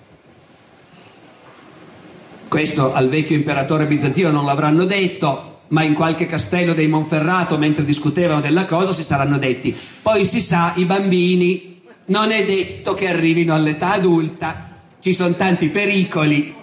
[2.48, 7.85] Questo al vecchio imperatore bizantino non l'avranno detto, ma in qualche castello dei Monferrato, mentre
[7.85, 9.76] discutevano della cosa, si saranno detti.
[10.02, 14.68] Poi si sa, i bambini non è detto che arrivino all'età adulta,
[15.00, 16.54] ci sono tanti pericoli.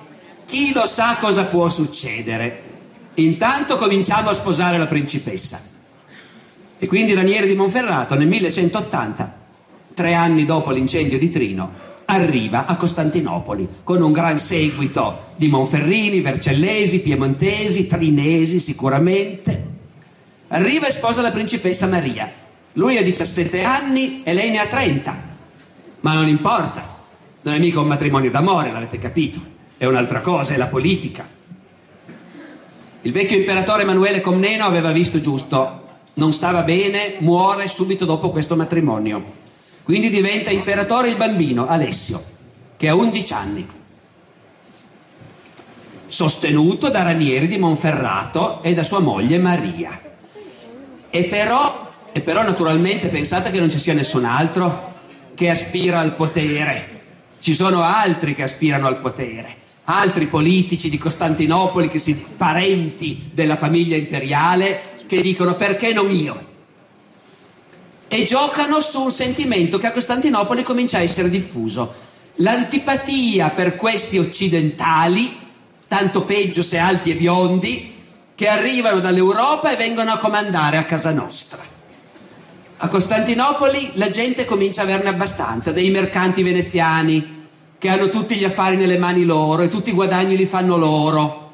[0.46, 2.64] Chi lo sa cosa può succedere?
[3.16, 5.62] Intanto cominciamo a sposare la principessa.
[6.78, 9.36] E quindi Ranieri di Monferrato nel 1180,
[9.94, 11.72] tre anni dopo l'incendio di Trino,
[12.10, 19.76] arriva a Costantinopoli con un gran seguito di Monferrini, Vercellesi, Piemontesi, Trinesi sicuramente.
[20.50, 22.32] Arriva e sposa la principessa Maria.
[22.74, 25.26] Lui ha 17 anni e lei ne ha 30.
[26.02, 26.96] Ma non importa,
[27.42, 29.40] non è mica un matrimonio d'amore, l'avete capito.
[29.76, 31.28] È un'altra cosa, è la politica.
[33.02, 35.82] Il vecchio imperatore Emanuele Comneno aveva visto giusto,
[36.14, 39.46] non stava bene, muore subito dopo questo matrimonio.
[39.88, 42.22] Quindi diventa imperatore il bambino, Alessio,
[42.76, 43.68] che ha 11 anni,
[46.08, 49.98] sostenuto da Ranieri di Monferrato e da sua moglie Maria.
[51.10, 54.96] E però, e però naturalmente pensate che non ci sia nessun altro
[55.34, 57.00] che aspira al potere.
[57.40, 63.56] Ci sono altri che aspirano al potere, altri politici di Costantinopoli che si parenti della
[63.56, 66.47] famiglia imperiale che dicono perché non io?
[68.08, 72.06] E giocano su un sentimento che a Costantinopoli comincia a essere diffuso.
[72.36, 75.36] L'antipatia per questi occidentali,
[75.88, 77.96] tanto peggio se alti e biondi,
[78.34, 81.76] che arrivano dall'Europa e vengono a comandare a casa nostra.
[82.80, 87.46] A Costantinopoli la gente comincia a averne abbastanza, dei mercanti veneziani
[87.80, 91.54] che hanno tutti gli affari nelle mani loro e tutti i guadagni li fanno loro,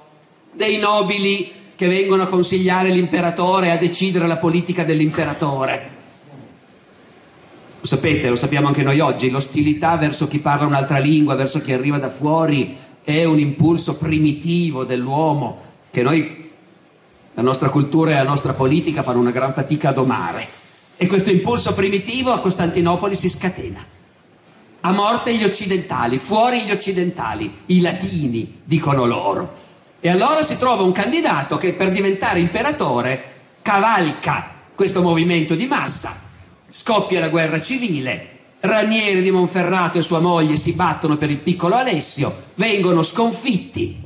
[0.51, 6.01] dei nobili che vengono a consigliare l'imperatore e a decidere la politica dell'imperatore
[7.83, 11.73] Lo sapete, lo sappiamo anche noi oggi, l'ostilità verso chi parla un'altra lingua, verso chi
[11.73, 16.49] arriva da fuori, è un impulso primitivo dell'uomo che noi,
[17.33, 20.47] la nostra cultura e la nostra politica fanno una gran fatica a domare.
[20.95, 23.83] E questo impulso primitivo a Costantinopoli si scatena.
[24.79, 29.55] A morte gli occidentali, fuori gli occidentali, i latini, dicono loro.
[29.99, 36.22] E allora si trova un candidato che per diventare imperatore cavalca questo movimento di massa
[36.75, 38.29] Scoppia la guerra civile,
[38.61, 44.01] Ranieri di Monferrato e sua moglie si battono per il piccolo Alessio, vengono sconfitti.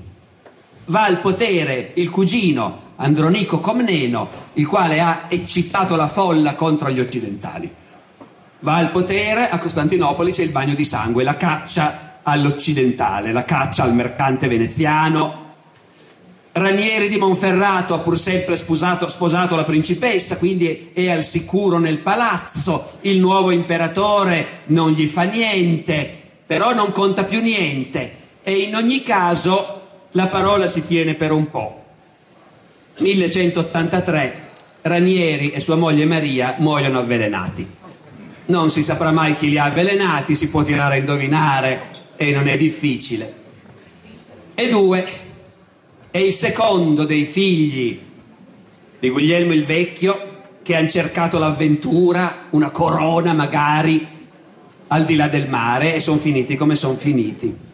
[0.88, 7.00] Va al potere il cugino Andronico Comneno, il quale ha eccitato la folla contro gli
[7.00, 7.74] occidentali.
[8.60, 13.84] Va al potere, a Costantinopoli c'è il bagno di sangue, la caccia all'occidentale, la caccia
[13.84, 15.47] al mercante veneziano,
[16.58, 22.00] Ranieri di Monferrato ha pur sempre sposato, sposato, la principessa, quindi è al sicuro nel
[22.00, 26.12] palazzo, il nuovo imperatore non gli fa niente,
[26.48, 31.48] però non conta più niente e in ogni caso la parola si tiene per un
[31.52, 31.84] po'.
[32.98, 34.46] 1183
[34.82, 37.68] Ranieri e sua moglie Maria muoiono avvelenati.
[38.48, 41.82] Non si saprà mai chi li ha avvelenati, si può tirare a indovinare
[42.16, 43.34] e non è difficile.
[44.56, 45.26] E due,
[46.12, 48.00] è il secondo dei figli
[49.00, 54.06] di Guglielmo il Vecchio che hanno cercato l'avventura, una corona magari
[54.88, 57.66] al di là del mare e sono finiti come sono finiti.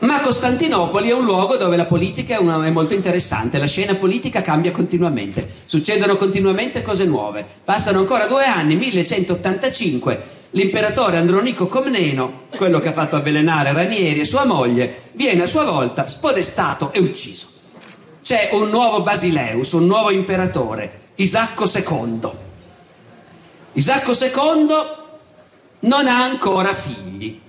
[0.00, 3.96] Ma Costantinopoli è un luogo dove la politica è, una, è, molto interessante, la scena
[3.96, 7.44] politica cambia continuamente, succedono continuamente cose nuove.
[7.64, 14.24] Passano ancora due anni, 1185, l'imperatore Andronico Comneno, quello che ha fatto avvelenare Ranieri e
[14.24, 17.48] sua moglie, viene a sua volta spodestato e ucciso.
[18.22, 22.30] C'è un nuovo Basileus, un nuovo imperatore, Isacco II.
[23.72, 24.66] Isacco II
[25.80, 27.40] non ha ancora figli.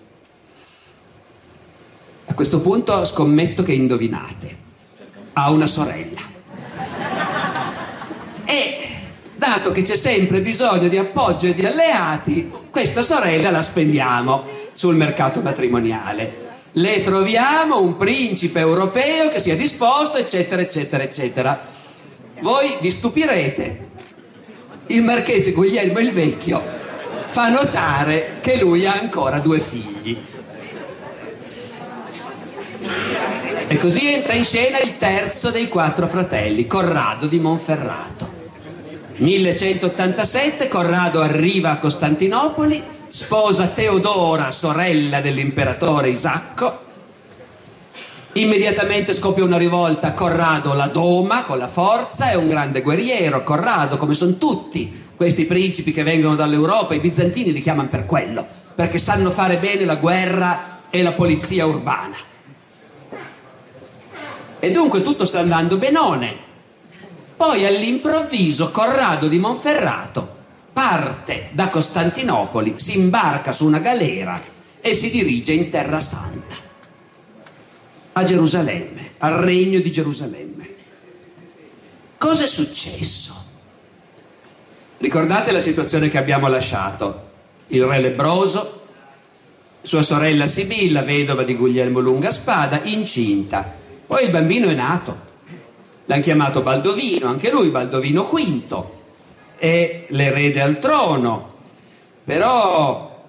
[2.25, 4.57] A questo punto scommetto che indovinate.
[5.33, 6.19] Ha una sorella.
[8.45, 8.78] E
[9.39, 14.95] dato che c'è sempre bisogno di appoggio e di alleati, questa sorella la spendiamo sul
[14.95, 16.47] mercato matrimoniale.
[16.73, 21.59] Le troviamo un principe europeo che sia disposto, eccetera, eccetera, eccetera.
[22.41, 23.87] Voi vi stupirete.
[24.87, 26.61] Il marchese Guglielmo il Vecchio
[27.27, 30.17] fa notare che lui ha ancora due figli.
[33.67, 38.38] E così entra in scena il terzo dei quattro fratelli, Corrado di Monferrato.
[39.19, 46.87] 1187 Corrado arriva a Costantinopoli, sposa Teodora, sorella dell'imperatore Isacco.
[48.33, 53.97] Immediatamente scoppia una rivolta, Corrado la doma con la forza, è un grande guerriero, Corrado
[53.97, 58.99] come sono tutti questi principi che vengono dall'Europa, i bizantini li chiamano per quello, perché
[58.99, 62.15] sanno fare bene la guerra e la polizia urbana.
[64.59, 66.47] E dunque tutto sta andando benone.
[67.39, 70.35] Poi all'improvviso Corrado di Monferrato
[70.73, 74.37] parte da Costantinopoli, si imbarca su una galera
[74.81, 76.55] e si dirige in Terra Santa,
[78.11, 80.69] a Gerusalemme, al regno di Gerusalemme.
[82.17, 83.33] Cosa è successo?
[84.97, 87.29] Ricordate la situazione che abbiamo lasciato?
[87.67, 88.81] Il re lebroso,
[89.81, 93.75] sua sorella Sibilla, vedova di Guglielmo Lungaspada, incinta.
[94.05, 95.27] Poi il bambino è nato
[96.09, 98.83] l'hanno chiamato Baldovino, anche lui Baldovino V,
[99.57, 101.53] è l'erede al trono,
[102.23, 103.25] però,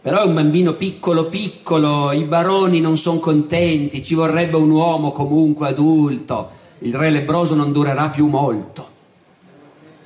[0.00, 5.12] però è un bambino piccolo piccolo, i baroni non sono contenti, ci vorrebbe un uomo
[5.12, 6.50] comunque adulto,
[6.80, 8.96] il re lebroso non durerà più molto.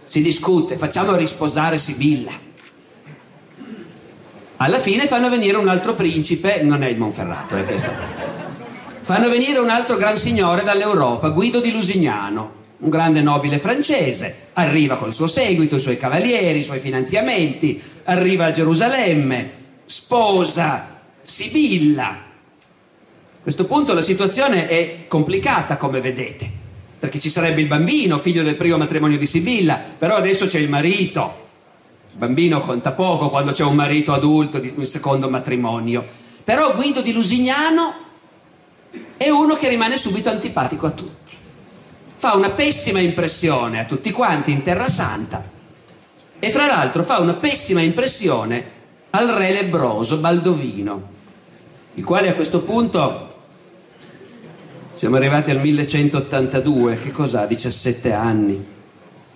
[0.04, 2.32] Si discute, facciamo risposare Sibilla.
[4.56, 8.51] Alla fine fanno venire un altro principe, non è il Monferrato, è questo
[9.02, 14.96] fanno venire un altro gran signore dall'Europa, Guido di Lusignano, un grande nobile francese, arriva
[14.96, 19.50] col suo seguito, i suoi cavalieri, i suoi finanziamenti, arriva a Gerusalemme,
[19.84, 22.08] sposa Sibilla.
[22.08, 26.48] A questo punto la situazione è complicata, come vedete,
[26.98, 30.68] perché ci sarebbe il bambino, figlio del primo matrimonio di Sibilla, però adesso c'è il
[30.68, 31.40] marito.
[32.12, 36.04] Il bambino conta poco quando c'è un marito adulto di un secondo matrimonio.
[36.44, 38.10] Però Guido di Lusignano
[39.16, 41.36] è uno che rimane subito antipatico a tutti.
[42.16, 45.42] Fa una pessima impressione a tutti quanti in Terra Santa
[46.38, 51.02] e fra l'altro fa una pessima impressione al re lebroso Baldovino,
[51.94, 53.30] il quale a questo punto
[54.94, 57.44] siamo arrivati al 1182, che cos'ha?
[57.44, 58.64] 17 anni.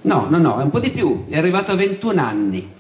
[0.03, 2.73] No, no, no, è un po' di più, è arrivato a 21 anni.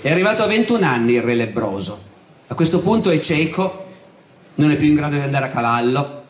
[0.00, 2.00] È arrivato a 21 anni il re lebroso.
[2.48, 3.81] A questo punto è cieco,
[4.54, 6.22] non è più in grado di andare a cavallo,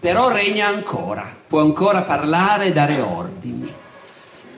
[0.00, 3.72] però regna ancora, può ancora parlare e dare ordini.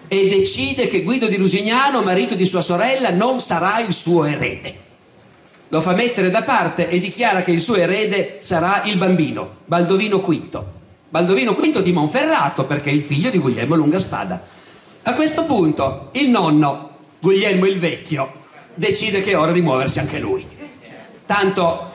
[0.07, 4.89] E decide che Guido di Lusignano, marito di sua sorella, non sarà il suo erede.
[5.69, 10.19] Lo fa mettere da parte e dichiara che il suo erede sarà il bambino, Baldovino
[10.19, 10.63] V.
[11.09, 14.43] Baldovino V di Monferrato, perché è il figlio di Guglielmo Lungaspada.
[15.03, 16.91] A questo punto il nonno,
[17.21, 18.33] Guglielmo il Vecchio,
[18.75, 20.45] decide che è ora di muoversi anche lui.
[21.25, 21.93] Tanto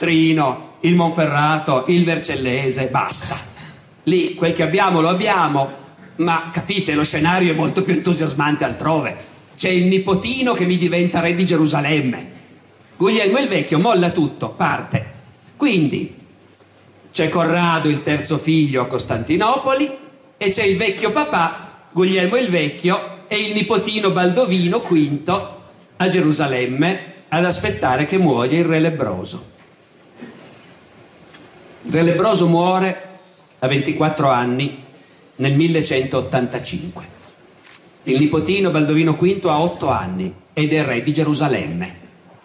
[0.00, 3.36] Trino, il Monferrato, il Vercellese, basta.
[4.04, 5.70] Lì quel che abbiamo lo abbiamo,
[6.16, 9.14] ma capite, lo scenario è molto più entusiasmante altrove.
[9.58, 12.30] C'è il nipotino che mi diventa re di Gerusalemme.
[12.96, 15.04] Guglielmo il Vecchio molla tutto, parte.
[15.58, 16.14] Quindi
[17.12, 19.90] c'è Corrado, il terzo figlio, a Costantinopoli
[20.38, 25.48] e c'è il vecchio papà, Guglielmo il Vecchio, e il nipotino Baldovino V
[25.98, 29.58] a Gerusalemme ad aspettare che muoia il re lebroso.
[31.82, 33.08] Il re lebroso muore
[33.58, 34.84] a 24 anni
[35.36, 37.18] nel 1185.
[38.04, 41.94] Il nipotino Baldovino V ha 8 anni ed è re di Gerusalemme,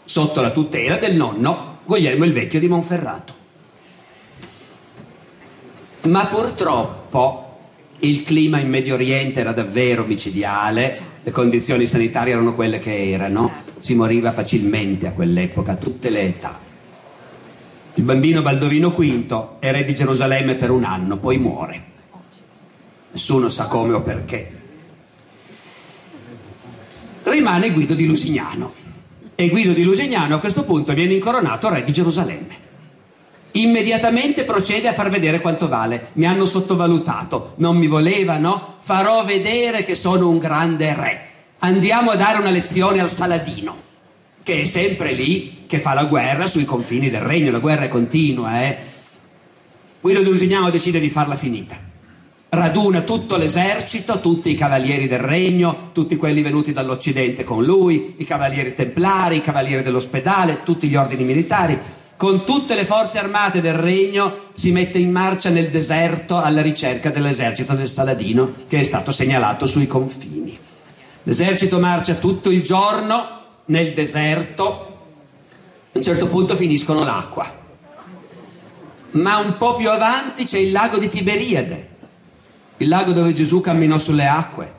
[0.06, 3.34] sotto la tutela del nonno Guglielmo il Vecchio di Monferrato.
[6.04, 7.60] Ma purtroppo
[8.00, 13.52] il clima in Medio Oriente era davvero micidiale, le condizioni sanitarie erano quelle che erano,
[13.80, 16.64] si moriva facilmente a quell'epoca, a tutte le età.
[17.96, 21.84] Il bambino Baldovino V è re di Gerusalemme per un anno, poi muore.
[23.12, 24.52] Nessuno sa come o perché.
[27.24, 28.74] Rimane Guido di Lusignano
[29.34, 32.64] e Guido di Lusignano a questo punto viene incoronato re di Gerusalemme
[33.56, 36.10] immediatamente procede a far vedere quanto vale.
[36.14, 41.28] Mi hanno sottovalutato, non mi volevano, farò vedere che sono un grande re.
[41.60, 43.76] Andiamo a dare una lezione al Saladino,
[44.46, 47.88] che è sempre lì, che fa la guerra sui confini del regno, la guerra è
[47.88, 48.62] continua.
[48.62, 48.78] Eh?
[50.00, 51.76] Guido di Lusignano decide di farla finita.
[52.50, 58.24] Raduna tutto l'esercito, tutti i cavalieri del regno, tutti quelli venuti dall'Occidente con lui, i
[58.24, 61.80] cavalieri templari, i cavalieri dell'ospedale, tutti gli ordini militari,
[62.16, 67.10] con tutte le forze armate del regno si mette in marcia nel deserto alla ricerca
[67.10, 70.56] dell'esercito del Saladino che è stato segnalato sui confini.
[71.24, 73.35] L'esercito marcia tutto il giorno
[73.66, 74.63] nel deserto,
[75.91, 77.63] a un certo punto finiscono l'acqua,
[79.11, 81.89] ma un po' più avanti c'è il lago di Tiberiade,
[82.78, 84.74] il lago dove Gesù camminò sulle acque.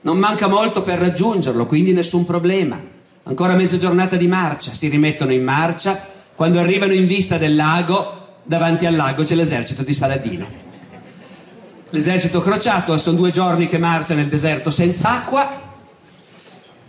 [0.00, 2.80] Non manca molto per raggiungerlo, quindi nessun problema.
[3.24, 8.38] Ancora mezza giornata di marcia, si rimettono in marcia quando arrivano in vista del lago,
[8.42, 10.46] davanti al lago c'è l'esercito di Saladino.
[11.90, 15.65] L'esercito crociato, sono due giorni che marcia nel deserto senza acqua,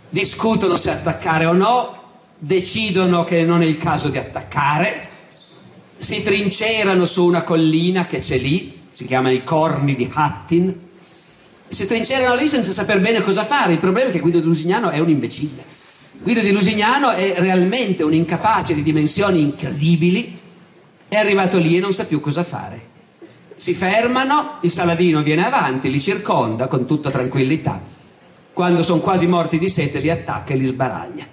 [0.08, 1.96] discutono se attaccare o no,
[2.38, 5.08] decidono che non è il caso di attaccare,
[5.98, 10.86] si trincerano su una collina che c'è lì, si chiamano i corni di Hattin,
[11.68, 13.72] si trincerano lì senza sapere bene cosa fare.
[13.72, 15.76] Il problema è che Guido di Lusignano è un imbecille.
[16.20, 20.38] Guido di Lusignano è realmente un incapace di dimensioni incredibili,
[21.06, 22.86] è arrivato lì e non sa più cosa fare.
[23.56, 27.97] Si fermano, il Saladino viene avanti, li circonda con tutta tranquillità.
[28.58, 31.24] Quando sono quasi morti di sete li attacca e li sbaraglia.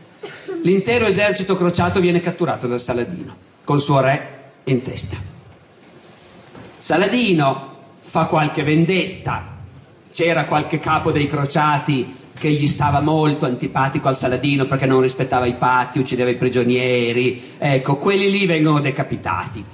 [0.61, 5.17] L'intero esercito crociato viene catturato dal Saladino, col suo re in testa.
[6.77, 9.57] Saladino fa qualche vendetta,
[10.11, 15.47] c'era qualche capo dei crociati che gli stava molto antipatico al Saladino perché non rispettava
[15.47, 19.65] i patti, uccideva i prigionieri, ecco, quelli lì vengono decapitati.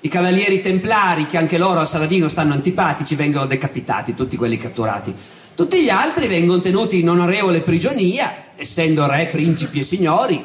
[0.00, 5.14] I cavalieri templari, che anche loro al Saladino stanno antipatici, vengono decapitati, tutti quelli catturati.
[5.54, 10.44] Tutti gli altri vengono tenuti in onorevole prigionia, essendo re, principi e signori,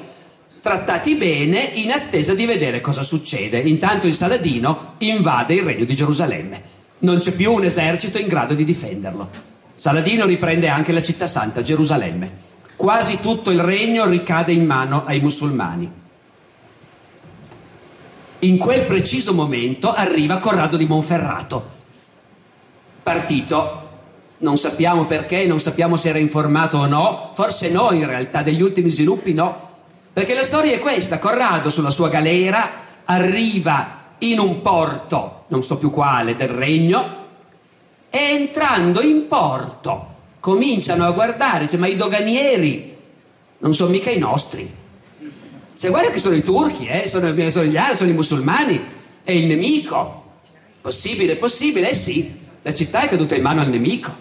[0.62, 3.57] trattati bene in attesa di vedere cosa succede.
[3.60, 6.62] Intanto il Saladino invade il regno di Gerusalemme.
[6.99, 9.30] Non c'è più un esercito in grado di difenderlo.
[9.78, 12.47] Saladino riprende anche la città santa, Gerusalemme.
[12.76, 15.91] Quasi tutto il regno ricade in mano ai musulmani.
[18.39, 21.70] In quel preciso momento arriva Corrado di Monferrato,
[23.01, 23.89] partito,
[24.40, 28.62] non sappiamo perché, non sappiamo se era informato o no, forse no in realtà, degli
[28.62, 29.68] ultimi sviluppi no,
[30.14, 32.72] perché la storia è questa, Corrado sulla sua galera
[33.06, 37.18] arriva in un porto, non so più quale, del regno,
[38.10, 40.08] e entrando in porto
[40.40, 42.96] cominciano a guardare, dice, ma i doganieri
[43.60, 44.78] non sono mica i nostri.
[45.78, 47.08] Cioè, guarda che sono i turchi, eh?
[47.08, 48.82] sono, sono gli arabi, sono i musulmani,
[49.24, 50.24] è il nemico.
[50.82, 51.92] Possibile, possibile?
[51.92, 52.38] Eh sì.
[52.62, 54.14] La città è caduta in mano al nemico.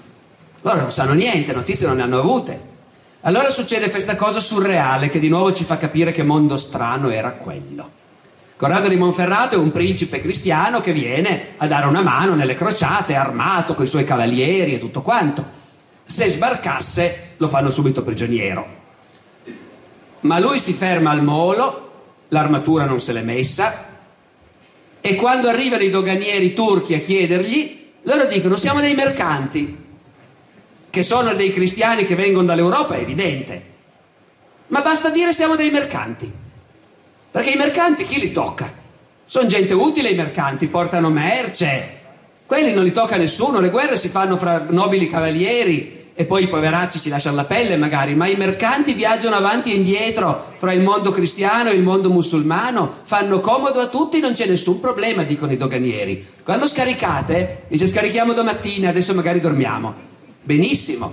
[0.63, 2.77] Loro non sanno niente, notizie non ne hanno avute.
[3.23, 7.33] Allora succede questa cosa surreale che di nuovo ci fa capire che mondo strano era
[7.33, 7.91] quello.
[8.57, 13.15] Corrado di Monferrato è un principe cristiano che viene a dare una mano nelle crociate,
[13.15, 15.45] armato con i suoi cavalieri e tutto quanto.
[16.05, 18.67] Se sbarcasse lo fanno subito prigioniero.
[20.21, 21.91] Ma lui si ferma al molo,
[22.29, 23.87] l'armatura non se l'è messa,
[25.01, 29.87] e quando arrivano i doganieri turchi a chiedergli, loro dicono siamo dei mercanti,
[30.91, 33.63] che sono dei cristiani che vengono dall'Europa, è evidente.
[34.69, 36.31] Ma basta dire siamo dei mercanti.
[37.31, 38.73] Perché i mercanti chi li tocca?
[39.25, 41.97] Sono gente utile i mercanti, portano merce.
[42.47, 46.49] Quelli non li tocca nessuno, le guerre si fanno fra nobili cavalieri e poi i
[46.49, 50.81] poveracci ci lasciano la pelle magari, ma i mercanti viaggiano avanti e indietro fra il
[50.81, 55.53] mondo cristiano e il mondo musulmano, fanno comodo a tutti, non c'è nessun problema, dicono
[55.53, 56.27] i doganieri.
[56.43, 60.08] Quando scaricate, dice scarichiamo domattina, adesso magari dormiamo.
[60.49, 61.13] Benissimo.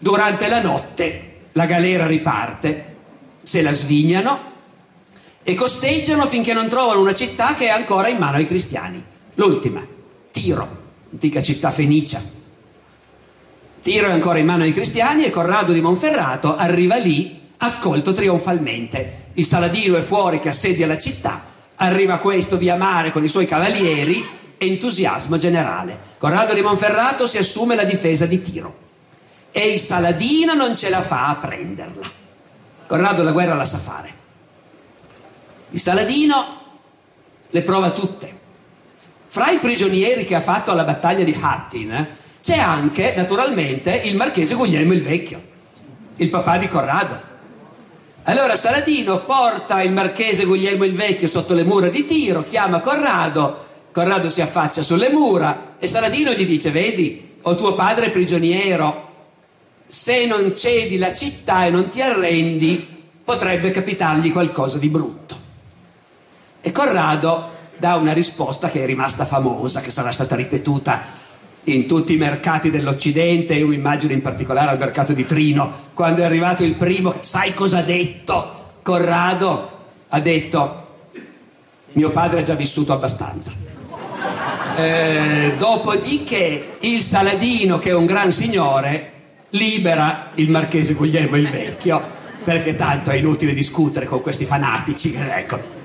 [0.00, 2.96] Durante la notte la galera riparte,
[3.40, 4.50] se la svignano,
[5.44, 9.00] e costeggiano finché non trovano una città che è ancora in mano ai cristiani.
[9.34, 9.86] L'ultima,
[10.32, 10.68] Tiro,
[11.12, 12.20] antica città fenicia.
[13.80, 19.26] Tiro è ancora in mano ai cristiani e Corrado di Monferrato arriva lì accolto trionfalmente.
[19.34, 21.44] Il Saladino è fuori che assedia la città,
[21.76, 25.98] arriva questo via mare con i suoi cavalieri, entusiasmo generale.
[26.18, 28.82] Corrado di Monferrato si assume la difesa di Tiro
[29.50, 32.10] e il Saladino non ce la fa a prenderla.
[32.86, 34.12] Corrado la guerra la sa fare.
[35.70, 36.62] Il Saladino
[37.50, 38.40] le prova tutte.
[39.28, 42.08] Fra i prigionieri che ha fatto alla battaglia di Hattin eh,
[42.40, 45.42] c'è anche, naturalmente, il marchese Guglielmo il Vecchio,
[46.16, 47.20] il papà di Corrado.
[48.24, 53.63] Allora Saladino porta il marchese Guglielmo il Vecchio sotto le mura di Tiro, chiama Corrado,
[53.94, 59.12] Corrado si affaccia sulle mura e Saladino gli dice, vedi, ho tuo padre prigioniero,
[59.86, 65.36] se non cedi la città e non ti arrendi, potrebbe capitargli qualcosa di brutto.
[66.60, 71.02] E Corrado dà una risposta che è rimasta famosa, che sarà stata ripetuta
[71.62, 76.24] in tutti i mercati dell'Occidente, io immagino in particolare al mercato di Trino, quando è
[76.24, 78.72] arrivato il primo, sai cosa ha detto?
[78.82, 79.70] Corrado
[80.08, 80.86] ha detto,
[81.92, 83.63] mio padre ha già vissuto abbastanza.
[84.76, 89.12] Eh, dopodiché il Saladino, che è un gran signore,
[89.50, 92.02] libera il marchese Guglielmo il Vecchio,
[92.42, 95.82] perché tanto è inutile discutere con questi fanatici, ecco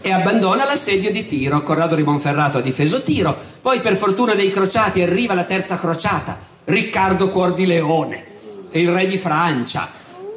[0.00, 1.62] e abbandona l'assedio di Tiro.
[1.62, 6.38] Corrado di Monferrato ha difeso Tiro, poi per fortuna dei crociati arriva la terza crociata,
[6.64, 8.24] Riccardo Cuor di Leone,
[8.72, 9.90] il re di Francia.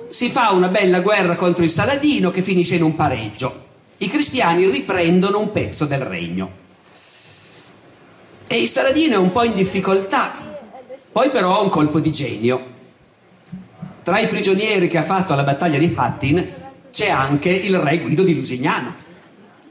[0.10, 3.70] Si fa una bella guerra contro il Saladino che finisce in un pareggio.
[3.97, 6.61] I cristiani riprendono un pezzo del regno.
[8.52, 10.34] E il Saladino è un po' in difficoltà,
[11.10, 12.62] poi però ha un colpo di genio.
[14.04, 16.54] Tra i prigionieri che ha fatto alla battaglia di Hattin
[16.91, 18.95] c'è anche il re Guido di Lusignano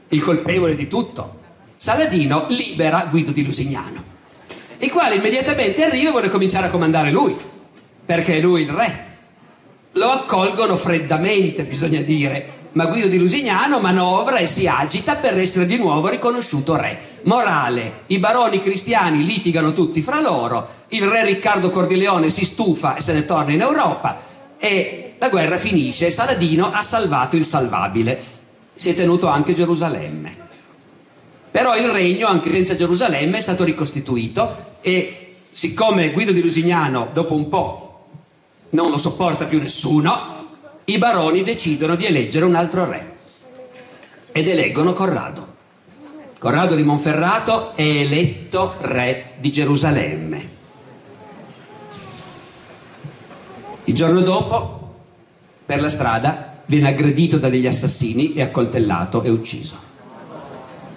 [0.07, 1.41] il colpevole di tutto.
[1.77, 4.03] Saladino libera Guido di Lusignano,
[4.79, 7.37] il quale immediatamente arriva e vuole cominciare a comandare lui,
[8.03, 9.05] perché è lui il re.
[9.91, 15.65] Lo accolgono freddamente, bisogna dire, ma Guido di Lusignano manovra e si agita per essere
[15.65, 17.19] di nuovo riconosciuto re.
[17.23, 23.01] Morale, i baroni cristiani litigano tutti fra loro, il re Riccardo Cordileone si stufa e
[23.01, 24.19] se ne torna in Europa
[24.57, 28.39] e la guerra finisce, Saladino ha salvato il salvabile
[28.81, 30.35] si è tenuto anche Gerusalemme.
[31.51, 37.35] Però il regno, anche senza Gerusalemme, è stato ricostituito e siccome Guido di Lusignano, dopo
[37.35, 38.07] un po',
[38.71, 40.30] non lo sopporta più nessuno,
[40.91, 43.15] i baroni decidono di eleggere un altro re
[44.31, 45.47] ed eleggono Corrado.
[46.37, 50.49] Corrado di Monferrato è eletto re di Gerusalemme.
[53.85, 54.95] Il giorno dopo,
[55.65, 59.75] per la strada, viene aggredito da degli assassini e accoltellato e ucciso,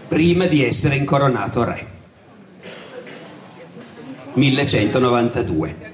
[0.08, 1.86] prima di essere incoronato re.
[4.32, 5.92] 1192.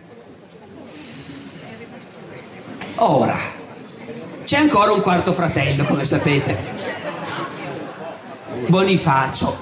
[2.96, 3.58] Ora,
[4.50, 6.58] c'è ancora un quarto fratello, come sapete,
[8.66, 9.56] Bonifacio.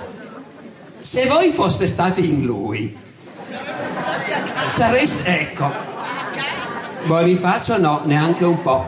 [1.00, 2.96] Se voi foste stati in lui,
[4.68, 5.24] sareste...
[5.24, 5.70] Ecco,
[7.04, 8.86] Bonifacio no, neanche un po'.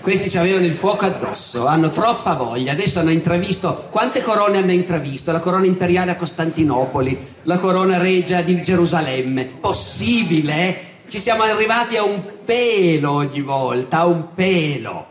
[0.00, 2.72] Questi avevano il fuoco addosso, hanno troppa voglia.
[2.72, 5.30] Adesso hanno intravisto, quante corone hanno intravisto?
[5.30, 9.44] La corona imperiale a Costantinopoli, la corona regia di Gerusalemme.
[9.44, 10.93] Possibile?
[11.06, 15.06] Ci siamo arrivati a un pelo ogni volta, a un pelo.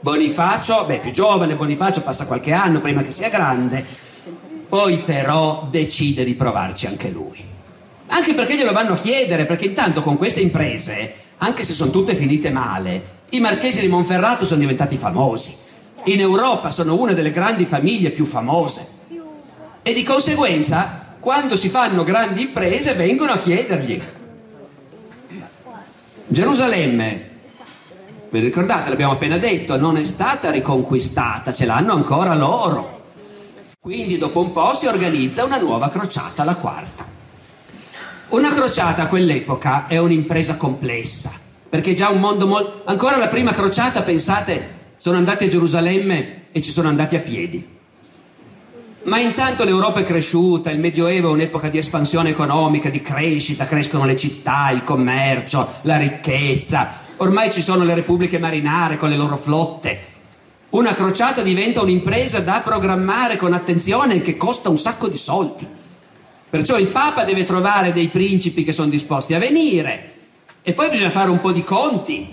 [0.00, 3.84] Bonifacio, beh, più giovane, Bonifacio passa qualche anno prima che sia grande,
[4.66, 7.44] poi però decide di provarci anche lui.
[8.08, 12.14] Anche perché glielo vanno a chiedere, perché intanto con queste imprese, anche se sono tutte
[12.14, 15.54] finite male, i marchesi di Monferrato sono diventati famosi.
[16.04, 18.88] In Europa sono una delle grandi famiglie più famose.
[19.82, 24.02] E di conseguenza, quando si fanno grandi imprese, vengono a chiedergli.
[26.36, 27.30] Gerusalemme,
[28.28, 33.04] vi ricordate, l'abbiamo appena detto, non è stata riconquistata, ce l'hanno ancora loro.
[33.80, 37.06] Quindi dopo un po' si organizza una nuova crociata, la quarta.
[38.28, 41.32] Una crociata a quell'epoca è un'impresa complessa,
[41.70, 42.82] perché già un mondo molto...
[42.84, 47.75] Ancora la prima crociata, pensate, sono andati a Gerusalemme e ci sono andati a piedi.
[49.06, 54.04] Ma intanto l'Europa è cresciuta, il Medioevo è un'epoca di espansione economica, di crescita, crescono
[54.04, 57.04] le città, il commercio, la ricchezza.
[57.18, 60.14] Ormai ci sono le repubbliche marinare con le loro flotte.
[60.70, 65.64] Una crociata diventa un'impresa da programmare con attenzione che costa un sacco di soldi.
[66.50, 70.14] Perciò il Papa deve trovare dei principi che sono disposti a venire
[70.62, 72.28] e poi bisogna fare un po' di conti.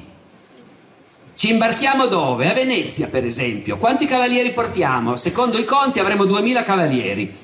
[1.36, 2.50] Ci imbarchiamo dove?
[2.50, 3.78] A Venezia, per esempio.
[3.78, 5.18] Quanti cavalieri portiamo?
[5.18, 7.36] Secondo i conti avremo 2000 cavalieri.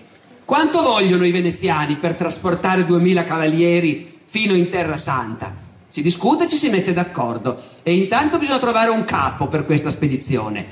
[0.46, 5.54] Quanto vogliono i veneziani per trasportare 2000 cavalieri fino in Terra Santa?
[5.88, 7.60] Si discute e ci si mette d'accordo.
[7.82, 10.68] E intanto bisogna trovare un capo per questa spedizione.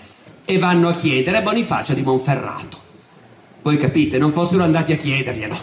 [0.46, 2.78] E vanno a chiedere a Bonifacio di Monferrato.
[3.64, 5.58] Voi capite, non fossero andati a chiederglielo.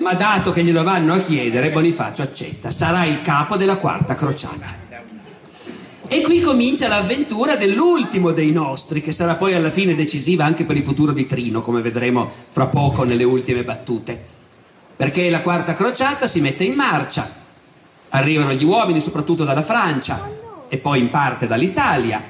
[0.00, 2.70] Ma dato che glielo vanno a chiedere, Bonifacio accetta.
[2.70, 4.85] Sarà il capo della quarta crociata.
[6.08, 10.76] E qui comincia l'avventura dell'ultimo dei nostri, che sarà poi alla fine decisiva anche per
[10.76, 14.34] il futuro di Trino, come vedremo fra poco nelle ultime battute.
[14.94, 17.28] Perché la quarta crociata si mette in marcia,
[18.10, 20.30] arrivano gli uomini soprattutto dalla Francia
[20.68, 22.22] e poi in parte dall'Italia.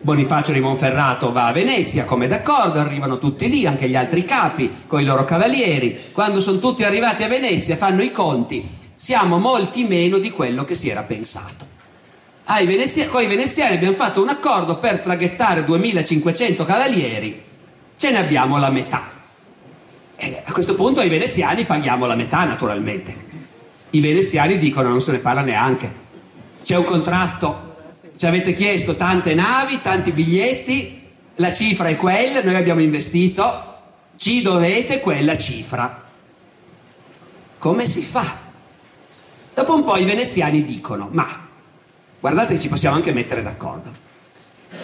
[0.00, 4.70] Bonifacio di Monferrato va a Venezia, come d'accordo, arrivano tutti lì, anche gli altri capi,
[4.86, 5.98] con i loro cavalieri.
[6.12, 10.76] Quando sono tutti arrivati a Venezia fanno i conti, siamo molti meno di quello che
[10.76, 11.71] si era pensato
[12.64, 17.42] venezia- con i veneziani abbiamo fatto un accordo per traghettare 2500 cavalieri,
[17.96, 19.10] ce ne abbiamo la metà.
[20.16, 23.30] E a questo punto ai veneziani paghiamo la metà naturalmente.
[23.90, 26.00] I veneziani dicono non se ne parla neanche.
[26.62, 27.74] C'è un contratto,
[28.16, 31.00] ci avete chiesto tante navi, tanti biglietti,
[31.36, 33.70] la cifra è quella, noi abbiamo investito,
[34.16, 36.02] ci dovete quella cifra.
[37.58, 38.38] Come si fa?
[39.54, 41.48] Dopo un po' i veneziani dicono, ma
[42.22, 43.90] guardate che ci possiamo anche mettere d'accordo.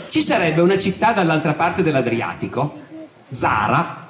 [0.08, 2.80] Ci sarebbe una città dall'altra parte dell'Adriatico,
[3.30, 4.08] Zara,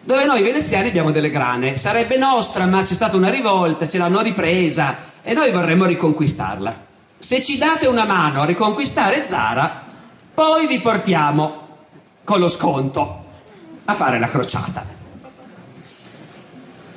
[0.00, 1.76] dove noi veneziani abbiamo delle grane.
[1.76, 6.84] Sarebbe nostra, ma c'è stata una rivolta, ce l'hanno ripresa e noi vorremmo riconquistarla.
[7.16, 9.84] Se ci date una mano a riconquistare Zara,
[10.34, 11.68] poi vi portiamo
[12.24, 13.24] con lo sconto
[13.84, 14.84] a fare la crociata.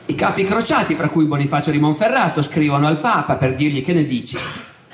[0.07, 4.05] I capi crociati, fra cui Bonifacio di Monferrato, scrivono al Papa per dirgli che ne
[4.05, 4.37] dici.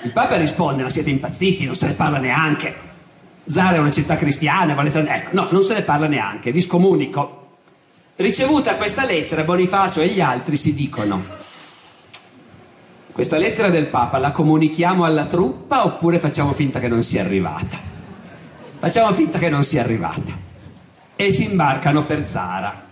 [0.03, 2.91] Il Papa risponde, ma siete impazziti, non se ne parla neanche.
[3.45, 4.99] Zara è una città cristiana, volete...
[4.99, 7.57] Ecco, no, non se ne parla neanche, vi scomunico.
[8.15, 11.23] Ricevuta questa lettera, Bonifacio e gli altri si dicono,
[13.13, 17.77] questa lettera del Papa la comunichiamo alla truppa oppure facciamo finta che non sia arrivata?
[18.79, 20.51] Facciamo finta che non sia arrivata.
[21.15, 22.85] E si imbarcano per Zara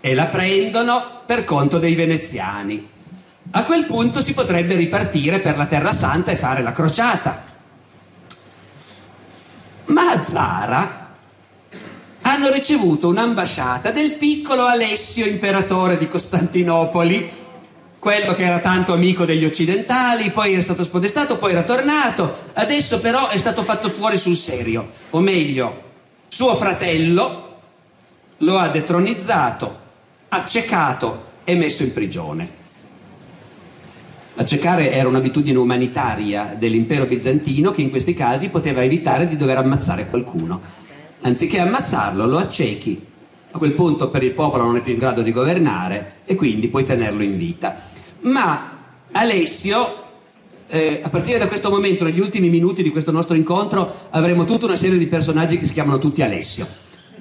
[0.00, 2.88] e la prendono per conto dei veneziani.
[3.50, 7.44] A quel punto si potrebbe ripartire per la Terra Santa e fare la crociata.
[9.86, 11.14] Ma a Zara
[12.22, 17.30] hanno ricevuto un'ambasciata del piccolo Alessio, imperatore di Costantinopoli,
[17.98, 22.98] quello che era tanto amico degli occidentali, poi era stato spodestato, poi era tornato, adesso
[22.98, 25.82] però è stato fatto fuori sul serio, o meglio,
[26.28, 27.60] suo fratello
[28.38, 29.78] lo ha detronizzato,
[30.28, 32.63] accecato e messo in prigione.
[34.36, 40.08] Accecare era un'abitudine umanitaria dell'impero bizantino che in questi casi poteva evitare di dover ammazzare
[40.08, 40.60] qualcuno.
[41.20, 43.00] Anziché ammazzarlo, lo accechi.
[43.52, 46.66] A quel punto per il popolo non è più in grado di governare e quindi
[46.66, 47.76] puoi tenerlo in vita.
[48.22, 48.72] Ma
[49.12, 50.02] Alessio,
[50.66, 54.66] eh, a partire da questo momento, negli ultimi minuti di questo nostro incontro, avremo tutta
[54.66, 56.66] una serie di personaggi che si chiamano tutti Alessio.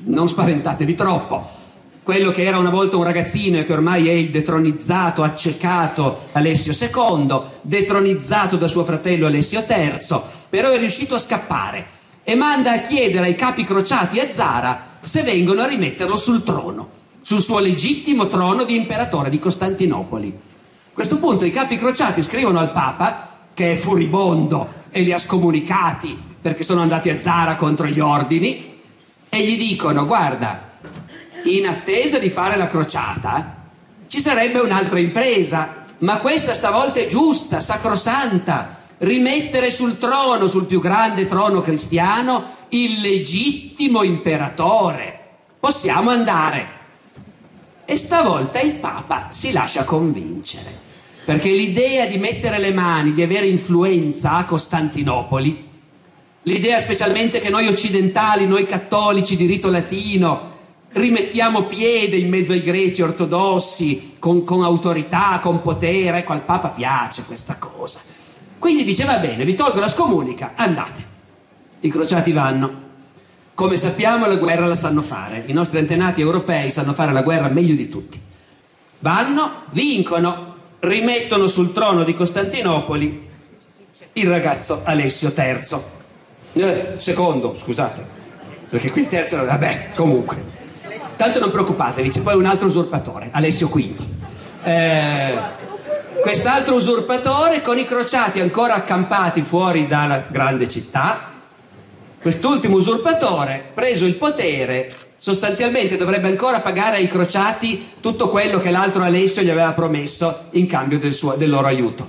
[0.05, 1.61] Non spaventatevi troppo
[2.03, 6.73] quello che era una volta un ragazzino e che ormai è il detronizzato, accecato Alessio
[6.73, 11.85] II, detronizzato da suo fratello Alessio III, però è riuscito a scappare
[12.23, 16.89] e manda a chiedere ai capi crociati a Zara se vengono a rimetterlo sul trono,
[17.21, 20.27] sul suo legittimo trono di imperatore di Costantinopoli.
[20.27, 25.17] A questo punto i capi crociati scrivono al Papa, che è furibondo e li ha
[25.17, 28.71] scomunicati perché sono andati a Zara contro gli ordini,
[29.29, 30.72] e gli dicono, guarda,
[31.43, 33.61] in attesa di fare la crociata,
[34.07, 40.79] ci sarebbe un'altra impresa, ma questa stavolta è giusta, sacrosanta, rimettere sul trono, sul più
[40.79, 45.19] grande trono cristiano, il legittimo imperatore.
[45.59, 46.81] Possiamo andare.
[47.85, 50.71] E stavolta il Papa si lascia convincere,
[51.25, 55.69] perché l'idea di mettere le mani, di avere influenza a Costantinopoli,
[56.43, 60.51] l'idea specialmente che noi occidentali, noi cattolici di rito latino,
[60.93, 66.69] rimettiamo piede in mezzo ai greci ortodossi, con, con autorità, con potere, ecco al Papa
[66.69, 67.99] piace questa cosa.
[68.59, 71.11] Quindi dice va bene, vi tolgo la scomunica, andate.
[71.81, 72.81] I crociati vanno.
[73.55, 77.49] Come sappiamo la guerra la sanno fare, i nostri antenati europei sanno fare la guerra
[77.49, 78.19] meglio di tutti.
[78.99, 83.29] Vanno, vincono, rimettono sul trono di Costantinopoli
[84.13, 85.61] il ragazzo Alessio III.
[86.53, 88.05] Eh, secondo, scusate,
[88.69, 90.61] perché qui il terzo, vabbè, comunque.
[91.23, 93.93] Tanto non preoccupatevi, c'è poi un altro usurpatore, Alessio V.
[94.61, 95.33] Eh,
[96.21, 101.31] quest'altro usurpatore con i crociati ancora accampati fuori dalla grande città,
[102.19, 109.03] Quest'ultimo usurpatore, preso il potere, sostanzialmente dovrebbe ancora pagare ai crociati tutto quello che l'altro
[109.03, 112.05] Alessio gli aveva promesso in cambio del, suo, del loro aiuto.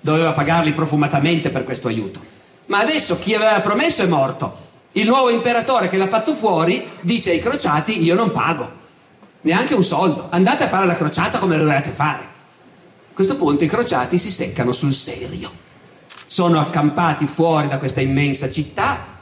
[0.00, 2.18] Doveva pagarli profumatamente per questo aiuto.
[2.66, 4.72] Ma adesso chi aveva promesso è morto.
[4.96, 8.70] Il nuovo imperatore che l'ha fatto fuori dice ai crociati io non pago,
[9.40, 12.22] neanche un soldo, andate a fare la crociata come dovete fare.
[12.22, 15.50] A questo punto i crociati si seccano sul serio.
[16.28, 19.12] Sono accampati fuori da questa immensa città,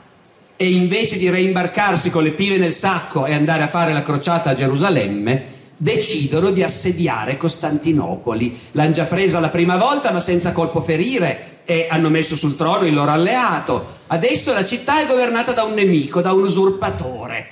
[0.57, 4.51] e invece di reimbarcarsi con le pive nel sacco e andare a fare la crociata
[4.51, 5.45] a Gerusalemme,
[5.77, 8.61] decidono di assediare Costantinopoli.
[8.73, 12.87] L'hanno già presa la prima volta ma senza colpo ferire e hanno messo sul trono
[12.87, 14.01] il loro alleato.
[14.09, 17.51] Adesso la città è governata da un nemico, da un usurpatore.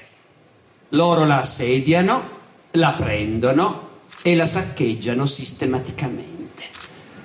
[0.91, 2.39] Loro la assediano,
[2.73, 3.89] la prendono
[4.23, 6.31] e la saccheggiano sistematicamente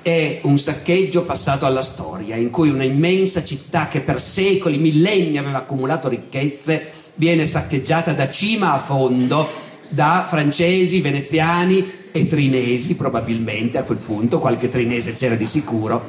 [0.05, 5.39] è un saccheggio passato alla storia, in cui una immensa città che per secoli, millenni
[5.39, 9.49] aveva accumulato ricchezze, viene saccheggiata da cima a fondo
[9.89, 16.03] da francesi, veneziani e trinesi, probabilmente a quel punto, qualche trinese c'era di sicuro,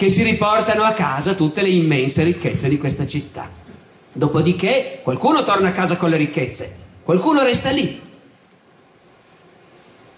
[0.00, 3.50] che si riportano a casa tutte le immense ricchezze di questa città.
[4.10, 8.00] Dopodiché qualcuno torna a casa con le ricchezze, qualcuno resta lì.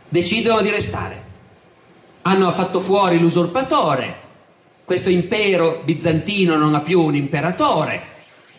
[0.08, 1.22] Decidono di restare
[2.22, 4.16] hanno fatto fuori l'usurpatore,
[4.84, 8.02] questo impero bizantino non ha più un imperatore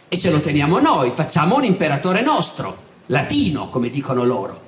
[0.10, 4.60] e ce lo teniamo noi, facciamo un imperatore nostro, latino come dicono loro.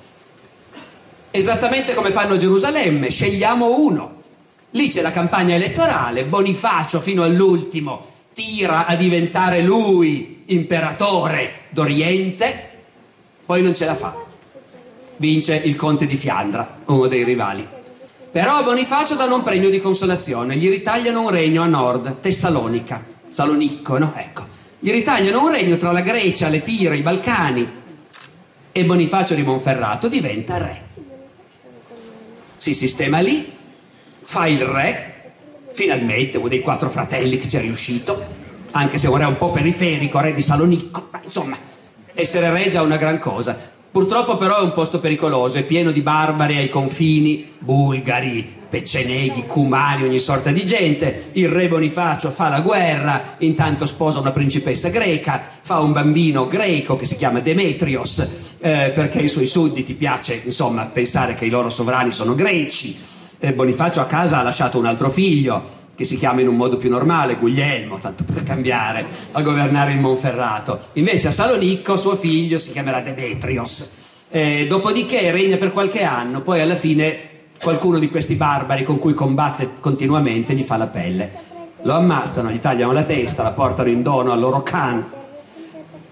[1.30, 4.15] Esattamente come fanno a Gerusalemme, scegliamo uno.
[4.76, 8.04] Lì c'è la campagna elettorale, Bonifacio fino all'ultimo
[8.34, 12.68] tira a diventare lui imperatore d'Oriente,
[13.46, 14.14] poi non ce la fa.
[15.16, 17.66] Vince il conte di Fiandra, uno dei rivali.
[18.30, 23.96] Però Bonifacio danno un premio di consolazione, gli ritagliano un regno a nord, Tessalonica, Salonicco,
[23.96, 24.12] no?
[24.14, 24.44] Ecco.
[24.78, 27.66] Gli ritagliano un regno tra la Grecia, l'Epiro, i Balcani
[28.72, 30.82] e Bonifacio di Monferrato diventa re.
[32.58, 33.54] Si sistema lì,
[34.28, 35.14] fa il re,
[35.72, 38.24] finalmente uno dei quattro fratelli che ci è riuscito,
[38.72, 41.56] anche se ora è un po' periferico, re di Salonicco, ma insomma,
[42.12, 43.74] essere re è già una gran cosa.
[43.88, 50.02] Purtroppo però è un posto pericoloso, è pieno di barbari ai confini, bulgari, pecceneghi, cumani,
[50.02, 51.30] ogni sorta di gente.
[51.32, 56.96] Il re Bonifacio fa la guerra, intanto sposa una principessa greca, fa un bambino greco
[56.96, 58.18] che si chiama Demetrios,
[58.58, 63.14] eh, perché ai suoi sudditi piace insomma pensare che i loro sovrani sono greci.
[63.46, 65.62] Eh, Bonifacio a casa ha lasciato un altro figlio,
[65.94, 70.00] che si chiama in un modo più normale, Guglielmo, tanto per cambiare, a governare il
[70.00, 70.80] Monferrato.
[70.94, 73.92] Invece a Salonicco suo figlio si chiamerà Demetrios.
[74.28, 77.18] Eh, dopodiché regna per qualche anno, poi alla fine
[77.62, 81.30] qualcuno di questi barbari con cui combatte continuamente gli fa la pelle.
[81.82, 85.04] Lo ammazzano, gli tagliano la testa, la portano in dono al loro Khan.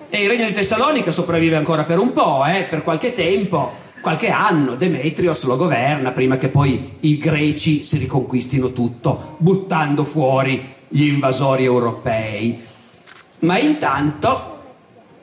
[0.08, 4.28] E il regno di Tessalonica sopravvive ancora per un po', eh, per qualche tempo, qualche
[4.28, 11.04] anno Demetrios lo governa prima che poi i greci si riconquistino tutto, buttando fuori gli
[11.04, 12.60] invasori europei.
[13.38, 14.58] Ma intanto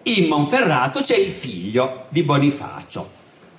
[0.02, 3.08] in Monferrato c'è il figlio di Bonifacio.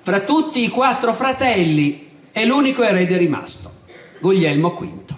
[0.00, 3.70] Fra tutti i quattro fratelli è l'unico erede rimasto,
[4.18, 5.14] Guglielmo V.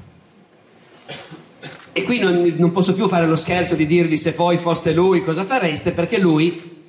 [1.92, 5.24] E qui non, non, posso più fare lo scherzo di dirvi se voi foste lui
[5.24, 6.82] cosa fareste, perché lui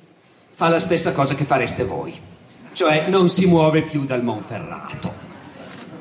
[0.50, 2.34] fa la stessa cosa che fareste voi
[2.76, 5.10] cioè non si muove più dal Monferrato.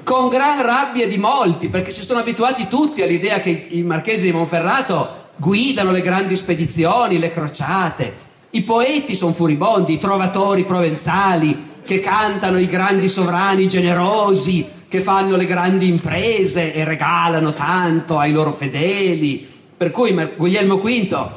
[0.03, 4.33] Con gran rabbia di molti, perché si sono abituati tutti all'idea che i marchesi di
[4.33, 8.13] Monferrato guidano le grandi spedizioni, le crociate.
[8.49, 15.37] I poeti sono furibondi, i trovatori provenzali che cantano i grandi sovrani generosi che fanno
[15.37, 19.47] le grandi imprese e regalano tanto ai loro fedeli,
[19.77, 21.27] per cui Guglielmo V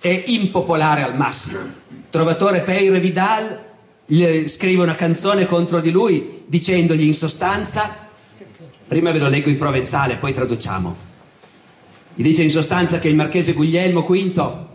[0.00, 1.60] è impopolare al massimo.
[2.10, 3.66] Trovatore Peire Vidal
[4.46, 7.94] scrive una canzone contro di lui dicendogli in sostanza,
[8.86, 10.96] prima ve lo leggo in provenzale, poi traduciamo,
[12.14, 14.66] gli dice in sostanza che il marchese Guglielmo V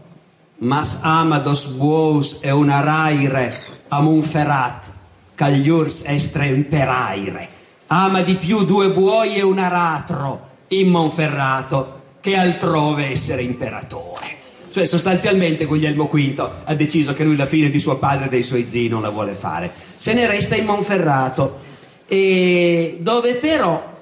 [0.60, 3.54] mas ama dos buous e una raire
[3.90, 4.92] a Monferrat,
[5.36, 7.50] cagliurs estre imperaire.
[7.88, 14.38] Ama di più due buoi e un aratro in Monferrato che altrove essere imperatore.
[14.74, 18.41] Cioè sostanzialmente Guglielmo V ha deciso che lui la fine di suo padre e dei
[18.41, 19.71] suoi zii non la vuole fare.
[19.97, 21.59] Se ne resta in Monferrato,
[22.07, 23.93] dove però,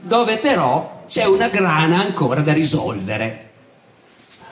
[0.00, 3.50] dove però c'è una grana ancora da risolvere.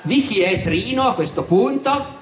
[0.02, 2.20] Di chi è Trino a questo punto?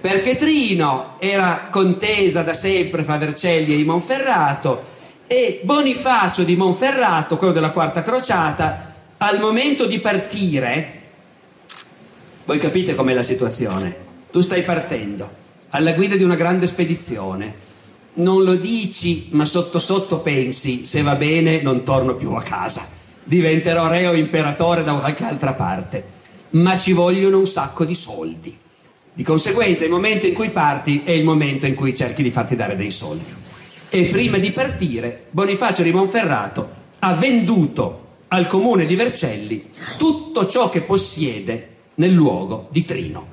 [0.00, 4.84] Perché Trino era contesa da sempre fra Vercelli e Monferrato
[5.26, 10.93] e Bonifacio di Monferrato, quello della quarta crociata, al momento di partire,
[12.44, 13.96] voi capite com'è la situazione,
[14.30, 17.72] tu stai partendo alla guida di una grande spedizione,
[18.14, 22.86] non lo dici, ma sotto sotto pensi, se va bene non torno più a casa,
[23.24, 26.04] diventerò re o imperatore da qualche altra parte,
[26.50, 28.56] ma ci vogliono un sacco di soldi.
[29.12, 32.56] Di conseguenza il momento in cui parti è il momento in cui cerchi di farti
[32.56, 33.32] dare dei soldi.
[33.88, 36.68] E prima di partire Bonifacio di Monferrato
[36.98, 43.26] ha venduto al comune di Vercelli tutto ciò che possiede nel luogo di Trino.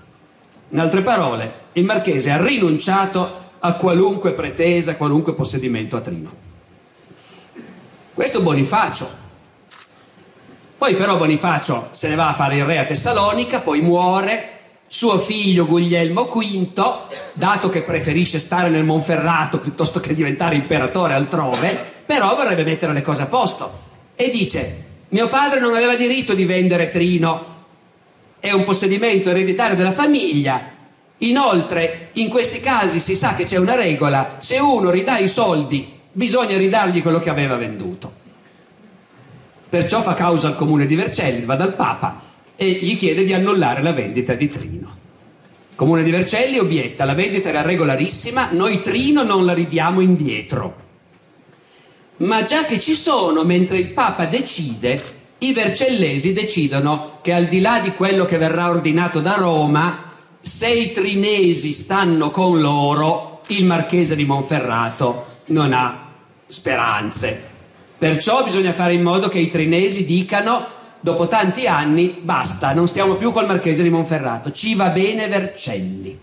[0.70, 6.32] In altre parole, il marchese ha rinunciato a qualunque pretesa, a qualunque possedimento a Trino.
[8.14, 9.20] Questo Bonifacio.
[10.78, 14.50] Poi però Bonifacio se ne va a fare il re a Tessalonica, poi muore,
[14.88, 16.96] suo figlio Guglielmo V,
[17.34, 23.02] dato che preferisce stare nel Monferrato piuttosto che diventare imperatore altrove, però vorrebbe mettere le
[23.02, 27.61] cose a posto e dice mio padre non aveva diritto di vendere Trino,
[28.42, 30.62] è un possedimento ereditario della famiglia.
[31.20, 35.90] Inoltre, in questi casi si sa che c'è una regola, se uno ridà i soldi,
[36.12, 38.20] bisogna ridargli quello che aveva venduto.
[39.70, 42.20] Perciò fa causa al comune di Vercelli, va dal Papa
[42.58, 44.98] e gli chiede di annullare la vendita di Trino.
[45.70, 50.90] Il comune di Vercelli obietta, la vendita era regolarissima, noi Trino non la ridiamo indietro
[52.22, 55.02] ma già che ci sono, mentre il Papa decide,
[55.44, 60.70] i vercellesi decidono che al di là di quello che verrà ordinato da Roma, se
[60.70, 66.10] i trinesi stanno con loro, il marchese di Monferrato non ha
[66.46, 67.50] speranze.
[67.98, 70.66] Perciò bisogna fare in modo che i trinesi dicano,
[71.00, 76.20] dopo tanti anni, basta, non stiamo più col marchese di Monferrato, ci va bene Vercelli.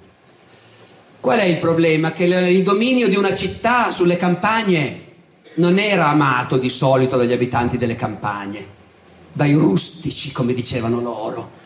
[1.21, 2.13] Qual è il problema?
[2.13, 5.07] Che il dominio di una città sulle campagne
[5.55, 8.77] non era amato di solito dagli abitanti delle campagne,
[9.33, 11.59] dai rustici, come dicevano loro,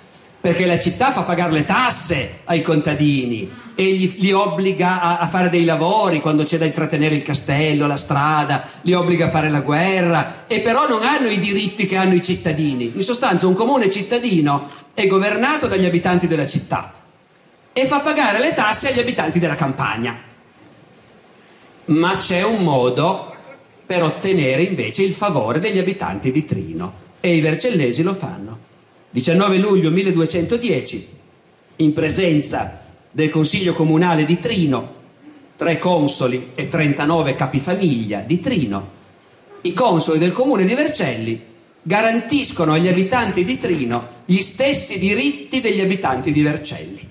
[0.43, 5.29] perché la città fa pagare le tasse ai contadini e gli, li obbliga a, a,
[5.29, 9.49] fare dei lavori quando c'è da intrattenere il castello, la strada, li obbliga a fare
[9.49, 12.91] la guerra e però non hanno i diritti che hanno i cittadini.
[12.93, 16.93] In sostanza un comune cittadino è governato dagli abitanti della città
[17.73, 20.19] e fa pagare le tasse agli abitanti della campagna.
[21.85, 23.33] Ma c'è un modo
[23.87, 28.59] per ottenere invece il favore degli abitanti di Trino e i vercellesi lo fanno.
[29.11, 31.09] 19 luglio 1210,
[31.77, 32.81] in presenza
[33.13, 34.95] del Consiglio Comunale di Trino,
[35.55, 38.89] tre consoli e 39 capifamiglia di Trino,
[39.61, 41.41] i consoli del comune di Vercelli
[41.81, 47.09] garantiscono agli abitanti di Trino gli stessi diritti degli abitanti di Vercelli.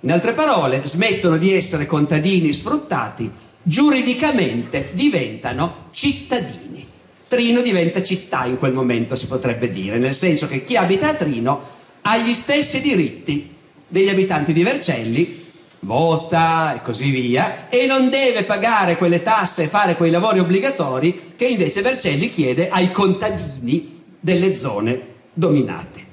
[0.00, 3.30] In altre parole, smettono di essere contadini sfruttati
[3.62, 6.84] giuridicamente diventano cittadini.
[7.32, 11.14] Trino diventa città in quel momento, si potrebbe dire, nel senso che chi abita a
[11.14, 11.62] Trino
[12.02, 13.48] ha gli stessi diritti
[13.88, 15.40] degli abitanti di Vercelli,
[15.80, 21.32] vota e così via, e non deve pagare quelle tasse e fare quei lavori obbligatori
[21.34, 25.00] che invece Vercelli chiede ai contadini delle zone
[25.32, 26.04] dominate.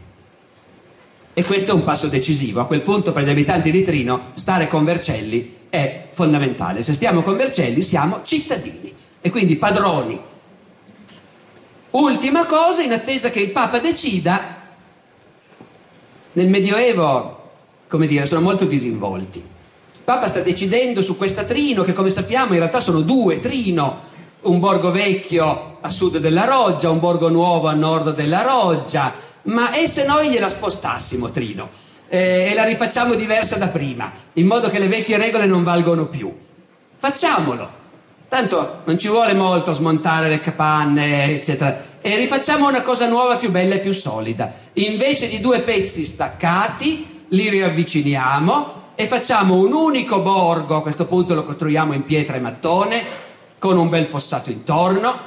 [1.34, 2.62] E questo è un passo decisivo.
[2.62, 6.82] A quel punto per gli abitanti di Trino stare con Vercelli è fondamentale.
[6.82, 10.38] Se stiamo con Vercelli siamo cittadini e quindi padroni.
[11.92, 14.58] Ultima cosa, in attesa che il Papa decida,
[16.34, 17.52] nel Medioevo,
[17.88, 19.40] come dire, sono molto disinvolti.
[19.40, 24.08] Il Papa sta decidendo su questa Trino, che come sappiamo in realtà sono due Trino,
[24.42, 29.14] un borgo vecchio a sud della Roggia, un borgo nuovo a nord della Roggia,
[29.44, 31.88] ma e se noi gliela spostassimo Trino?
[32.10, 36.08] eh, e la rifacciamo diversa da prima, in modo che le vecchie regole non valgono
[36.08, 36.36] più.
[36.98, 37.78] Facciamolo.
[38.30, 41.82] Tanto non ci vuole molto smontare le capanne, eccetera.
[42.00, 44.54] E rifacciamo una cosa nuova, più bella e più solida.
[44.74, 51.34] Invece di due pezzi staccati, li riavviciniamo e facciamo un unico borgo, a questo punto
[51.34, 53.04] lo costruiamo in pietra e mattone,
[53.58, 55.18] con un bel fossato intorno,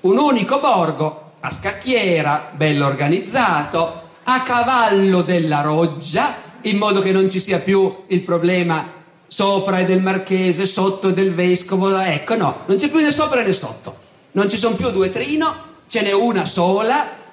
[0.00, 7.30] un unico borgo a scacchiera, bello organizzato, a cavallo della roggia, in modo che non
[7.30, 8.95] ci sia più il problema
[9.26, 13.42] sopra è del marchese, sotto è del vescovo, ecco no, non c'è più né sopra
[13.42, 13.96] né sotto,
[14.32, 15.54] non ci sono più due trino,
[15.88, 17.24] ce n'è una sola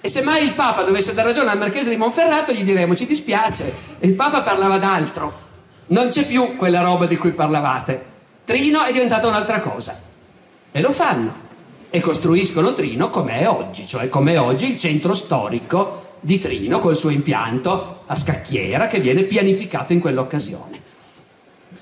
[0.00, 3.06] e se mai il Papa dovesse dare ragione al marchese di Monferrato gli diremo ci
[3.06, 5.44] dispiace, il Papa parlava d'altro,
[5.88, 8.14] non c'è più quella roba di cui parlavate,
[8.44, 10.00] Trino è diventata un'altra cosa
[10.70, 11.44] e lo fanno
[11.90, 16.78] e costruiscono Trino come è oggi, cioè come è oggi il centro storico di Trino
[16.78, 20.75] col suo impianto a scacchiera che viene pianificato in quell'occasione.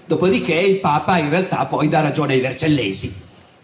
[0.07, 3.15] Dopodiché il Papa in realtà poi dà ragione ai Vercellesi,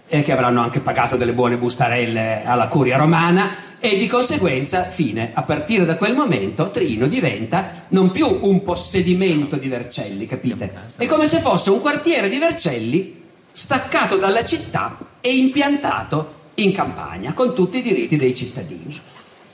[0.09, 5.31] eh, che avranno anche pagato delle buone bustarelle alla curia romana e di conseguenza, fine,
[5.35, 10.73] a partire da quel momento Trino diventa non più un possedimento di Vercelli, capite?
[10.97, 13.23] È come se fosse un quartiere di Vercelli
[13.53, 19.01] staccato dalla città e impiantato in campagna con tutti i diritti dei cittadini.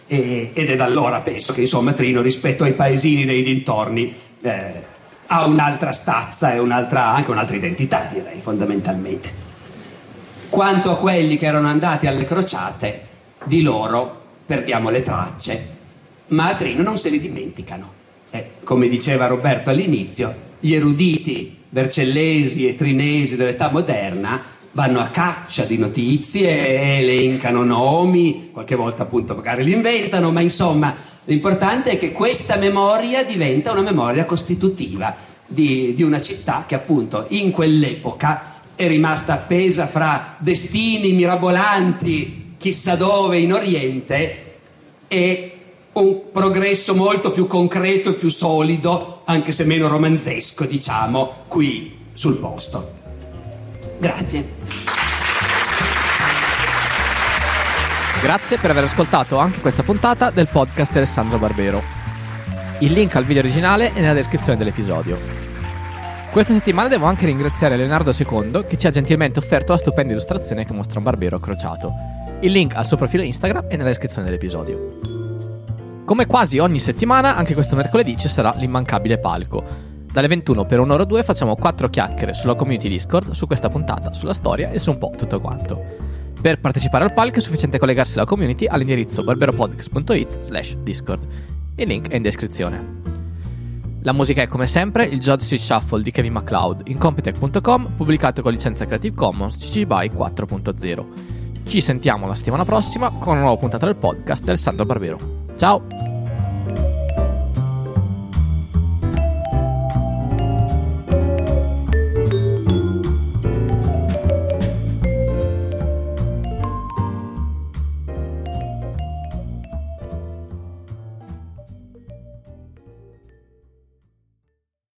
[0.09, 4.95] E, ed è da allora penso che insomma Trino rispetto ai paesini dei dintorni eh,
[5.27, 9.45] ha un'altra stazza e un'altra, anche un'altra identità, direi, fondamentalmente.
[10.49, 13.07] Quanto a quelli che erano andati alle crociate,
[13.45, 15.67] di loro perdiamo le tracce,
[16.29, 17.93] ma a Trino non se li dimenticano.
[18.31, 24.43] Eh, come diceva Roberto all'inizio, gli eruditi vercellesi e trinesi dell'età moderna
[24.77, 30.95] vanno a caccia di notizie, elencano nomi, qualche volta appunto magari li inventano, ma insomma
[31.29, 35.15] L'importante è che questa memoria diventa una memoria costitutiva
[35.45, 42.95] di, di una città che appunto in quell'epoca è rimasta appesa fra destini mirabolanti chissà
[42.95, 44.59] dove in Oriente
[45.09, 45.53] e
[45.95, 52.37] un progresso molto più concreto e più solido, anche se meno romanzesco, diciamo, qui sul
[52.37, 52.96] posto.
[53.99, 54.49] Grazie.
[58.23, 61.83] Grazie per aver ascoltato anche questa puntata del podcast Alessandro Barbero.
[62.81, 65.19] Il link al video originale è nella descrizione dell'episodio.
[66.31, 70.67] Questa settimana devo anche ringraziare Leonardo II che ci ha gentilmente offerto la stupenda illustrazione
[70.67, 71.93] che mostra un barbero accrociato.
[72.41, 74.99] Il link al suo profilo Instagram è nella descrizione dell'episodio.
[76.05, 79.86] Come quasi ogni settimana, anche questo mercoledì ci sarà l'immancabile palco.
[80.17, 84.15] Dalle 21 per un'ora o due facciamo quattro chiacchiere sulla community Discord, su questa puntata,
[84.15, 85.79] sulla storia e su un po' tutto quanto.
[86.41, 91.23] Per partecipare al palco è sufficiente collegarsi alla community all'indirizzo barberopodcast.it slash discord.
[91.75, 92.83] Il link è in descrizione.
[94.05, 98.53] La musica è come sempre il Street Shuffle di Kevin MacLeod in Compitech.com pubblicato con
[98.53, 101.05] licenza Creative Commons CC BY 4.0.
[101.67, 105.19] Ci sentiamo la settimana prossima con una nuova puntata del podcast del Sandro Barbero.
[105.59, 106.16] Ciao!